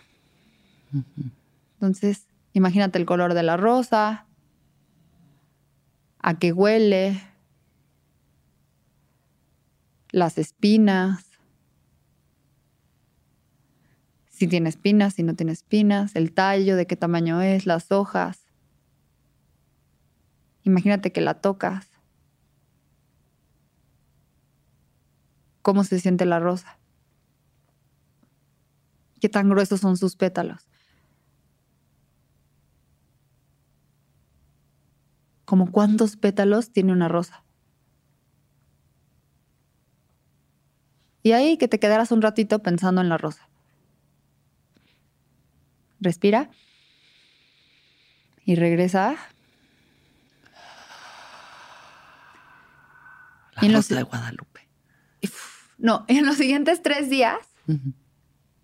[1.75, 4.28] Entonces, imagínate el color de la rosa,
[6.20, 7.22] a qué huele,
[10.12, 11.26] las espinas,
[14.30, 18.43] si tiene espinas, si no tiene espinas, el tallo, de qué tamaño es, las hojas.
[20.64, 21.89] Imagínate que la tocas.
[25.62, 26.78] ¿Cómo se siente la rosa?
[29.22, 30.68] ¿Qué tan gruesos son sus pétalos?
[35.54, 37.43] ¿Como cuántos pétalos tiene una rosa?
[41.22, 43.47] Y ahí que te quedaras un ratito pensando en la rosa.
[45.99, 46.49] Respira.
[48.45, 49.16] Y regresa.
[53.56, 54.68] La Y en los- rosa de Guadalupe.
[55.78, 57.38] No, en los siguientes tres días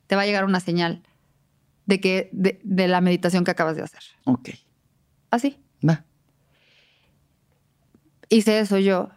[0.07, 1.03] te va a llegar una señal
[1.85, 4.01] de que de, de la meditación que acabas de hacer.
[4.25, 4.49] Ok.
[5.29, 5.59] Así.
[5.87, 6.03] Va.
[8.29, 9.09] Hice eso yo.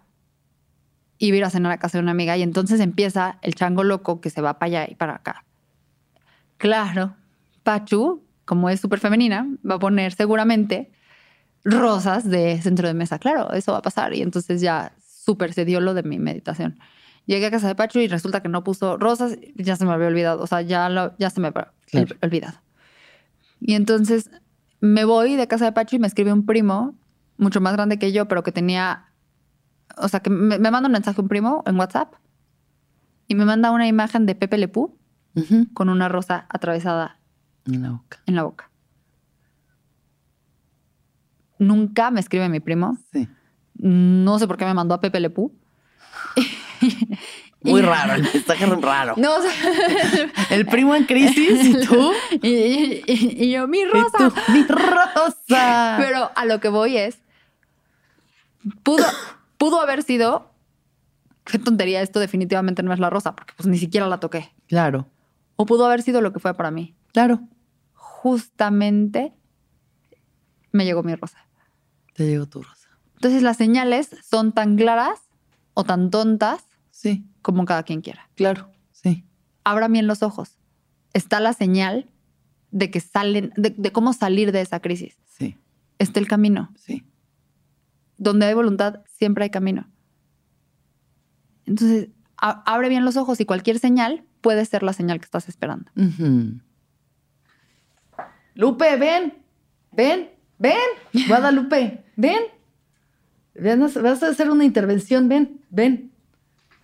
[1.19, 3.85] Iba a ir a cenar a casa de una amiga y entonces empieza el chango
[3.85, 5.45] loco que se va para allá y para acá.
[6.57, 7.15] Claro,
[7.63, 10.91] Pachu, como es súper femenina, va a poner seguramente
[11.65, 13.19] rosas de centro de mesa.
[13.19, 14.15] Claro, eso va a pasar.
[14.15, 16.79] Y entonces ya súper se dio lo de mi meditación.
[17.27, 19.93] Llegué a casa de Pachu y resulta que no puso rosas, y ya se me
[19.93, 20.43] había olvidado.
[20.43, 22.17] O sea, ya, lo, ya se me había Claro.
[22.23, 22.59] olvidado.
[23.61, 24.31] Y entonces
[24.81, 26.97] me voy de casa de Pachu y me escribe un primo,
[27.39, 29.07] mucho más grande que yo, pero que tenía.
[29.97, 32.15] O sea, que me, me manda un mensaje un primo en WhatsApp
[33.29, 34.97] y me manda una imagen de Pepe Lepú
[35.35, 35.67] Ujú.
[35.75, 37.19] con una rosa atravesada
[37.67, 38.19] En la boca.
[38.27, 38.71] en la boca.
[41.59, 42.97] Nunca me escribe mi primo.
[43.13, 43.29] Sí.
[43.75, 45.53] No sé por qué me mandó a Pepe Lepú.
[47.65, 49.15] Muy Y- raro, el mensaje raro.
[49.17, 49.53] No, o sea,
[50.51, 52.13] El primo en crisis y tú.
[52.43, 54.19] y, y- y- y yo, mi rosa.
[54.19, 55.97] tú, mi rosa.
[56.01, 57.19] Pero a lo que voy es,
[58.83, 59.05] pudo,
[59.59, 60.51] pudo haber sido,
[61.45, 64.53] qué tontería, esto definitivamente no es la rosa, porque pues ni siquiera la toqué.
[64.69, 65.09] Claro,
[65.57, 66.95] O pudo haber sido lo que fue para mí.
[67.13, 67.41] claro.
[67.95, 69.33] Justamente
[70.71, 71.39] me llegó mi rosa.
[72.15, 72.89] Te llegó tu rosa.
[73.15, 75.19] Entonces las señales son tan claras
[75.75, 76.63] o tan tontas
[77.03, 78.29] Sí, como cada quien quiera.
[78.37, 78.71] claro.
[78.93, 79.25] Sí.
[79.65, 80.59] Abra bien los ojos.
[81.13, 82.09] Está la señal
[82.71, 85.19] de que salen, de, de cómo salir de esa crisis.
[85.27, 85.57] Sí,
[85.99, 86.73] Está el camino.
[86.77, 87.05] sí.
[88.19, 89.89] Donde hay voluntad, siempre hay camino.
[91.67, 95.49] Entonces, a- abre bien los ojos y cualquier señal puede ser la señal que estás
[95.49, 95.91] esperando.
[98.55, 99.35] Lupe, ven.
[99.93, 100.79] Ven, ven.
[101.29, 102.41] Guadalupe, ven.
[103.55, 105.29] Ven, Vas a hacer una intervención.
[105.29, 106.12] Ven, ven.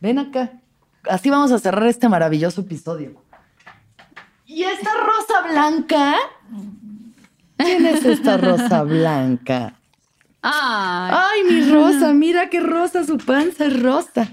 [0.00, 0.52] Ven acá.
[1.08, 3.22] Así vamos a cerrar este maravilloso episodio.
[4.46, 6.14] ¿Y esta rosa blanca?
[7.56, 9.74] ¿Quién es esta rosa blanca?
[10.42, 11.12] ¡Ay!
[11.12, 14.28] Ay, mi rosa, mira qué rosa, su panza es rosa.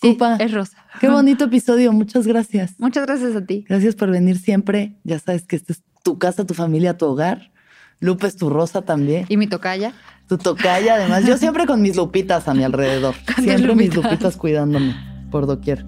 [0.00, 0.78] sí, es rosa.
[1.00, 2.78] qué bonito episodio, muchas gracias.
[2.78, 3.64] Muchas gracias a ti.
[3.68, 4.94] Gracias por venir siempre.
[5.04, 7.50] Ya sabes que esta es tu casa, tu familia, tu hogar.
[7.98, 9.26] Lupe es tu rosa también.
[9.28, 9.92] Y mi tocaya.
[10.30, 11.24] Tu tocaya, además.
[11.26, 13.16] Yo siempre con mis lupitas a mi alrededor.
[13.42, 14.36] Siempre mis lupitas.
[14.36, 14.94] cuidándome
[15.28, 15.84] por doquier.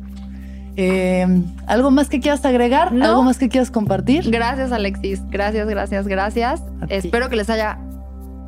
[0.74, 1.24] Eh,
[1.68, 2.90] ¿Algo más que quieras agregar?
[2.90, 3.04] No.
[3.04, 4.28] ¿Algo más que quieras compartir?
[4.32, 5.22] Gracias, Alexis.
[5.30, 6.60] Gracias, gracias, gracias.
[6.88, 7.78] Espero que les haya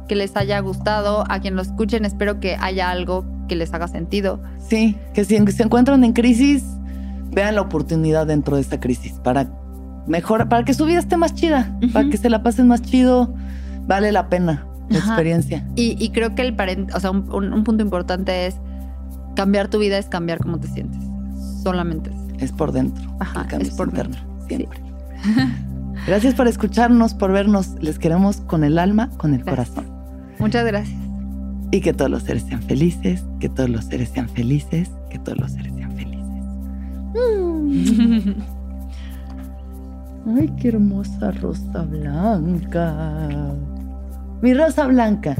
[0.08, 1.26] que les haya gustado.
[1.28, 4.40] A quien lo escuchen, espero que haya algo que les haga sentido.
[4.68, 6.64] Sí, que si se encuentran en crisis,
[7.30, 9.46] vean la oportunidad dentro de esta crisis para
[10.08, 13.32] mejorar, para que su vida esté más chida, para que se la pasen más chido.
[13.86, 15.66] Vale la pena la experiencia.
[15.76, 16.54] Y, creo que el
[16.94, 18.56] o sea, un, punto importante es
[19.34, 21.02] cambiar tu vida es cambiar cómo te sientes.
[21.62, 22.52] Solamente es.
[22.52, 23.16] por dentro.
[23.20, 24.20] Ajá, es por dentro.
[24.48, 24.78] Siempre.
[26.06, 27.76] Gracias por escucharnos, por vernos.
[27.80, 29.86] Les queremos con el alma, con el corazón.
[30.38, 30.98] Muchas gracias.
[31.70, 35.38] Y que todos los seres sean felices, que todos los seres sean felices, que todos
[35.38, 36.26] los seres sean felices.
[37.14, 38.32] Mm.
[40.36, 43.54] Ay, qué hermosa rosa blanca.
[44.44, 45.36] Mi rosa blanca.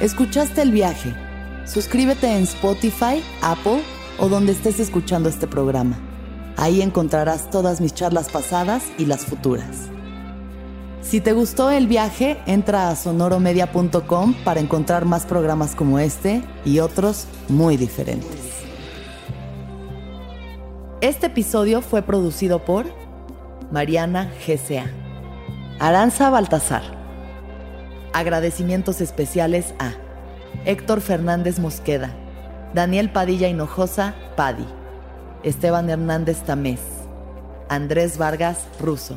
[0.00, 1.14] ¿Escuchaste el viaje?
[1.66, 3.82] Suscríbete en Spotify, Apple
[4.18, 5.98] o donde estés escuchando este programa.
[6.56, 9.90] Ahí encontrarás todas mis charlas pasadas y las futuras.
[11.02, 16.78] Si te gustó el viaje, entra a sonoromedia.com para encontrar más programas como este y
[16.78, 18.40] otros muy diferentes.
[21.00, 22.86] Este episodio fue producido por
[23.72, 24.86] Mariana GCA,
[25.80, 26.82] Aranza Baltazar.
[28.14, 29.94] Agradecimientos especiales a
[30.64, 32.14] Héctor Fernández Mosqueda,
[32.74, 34.66] Daniel Padilla Hinojosa, Padi,
[35.42, 36.80] Esteban Hernández Tamés,
[37.68, 39.16] Andrés Vargas Russo.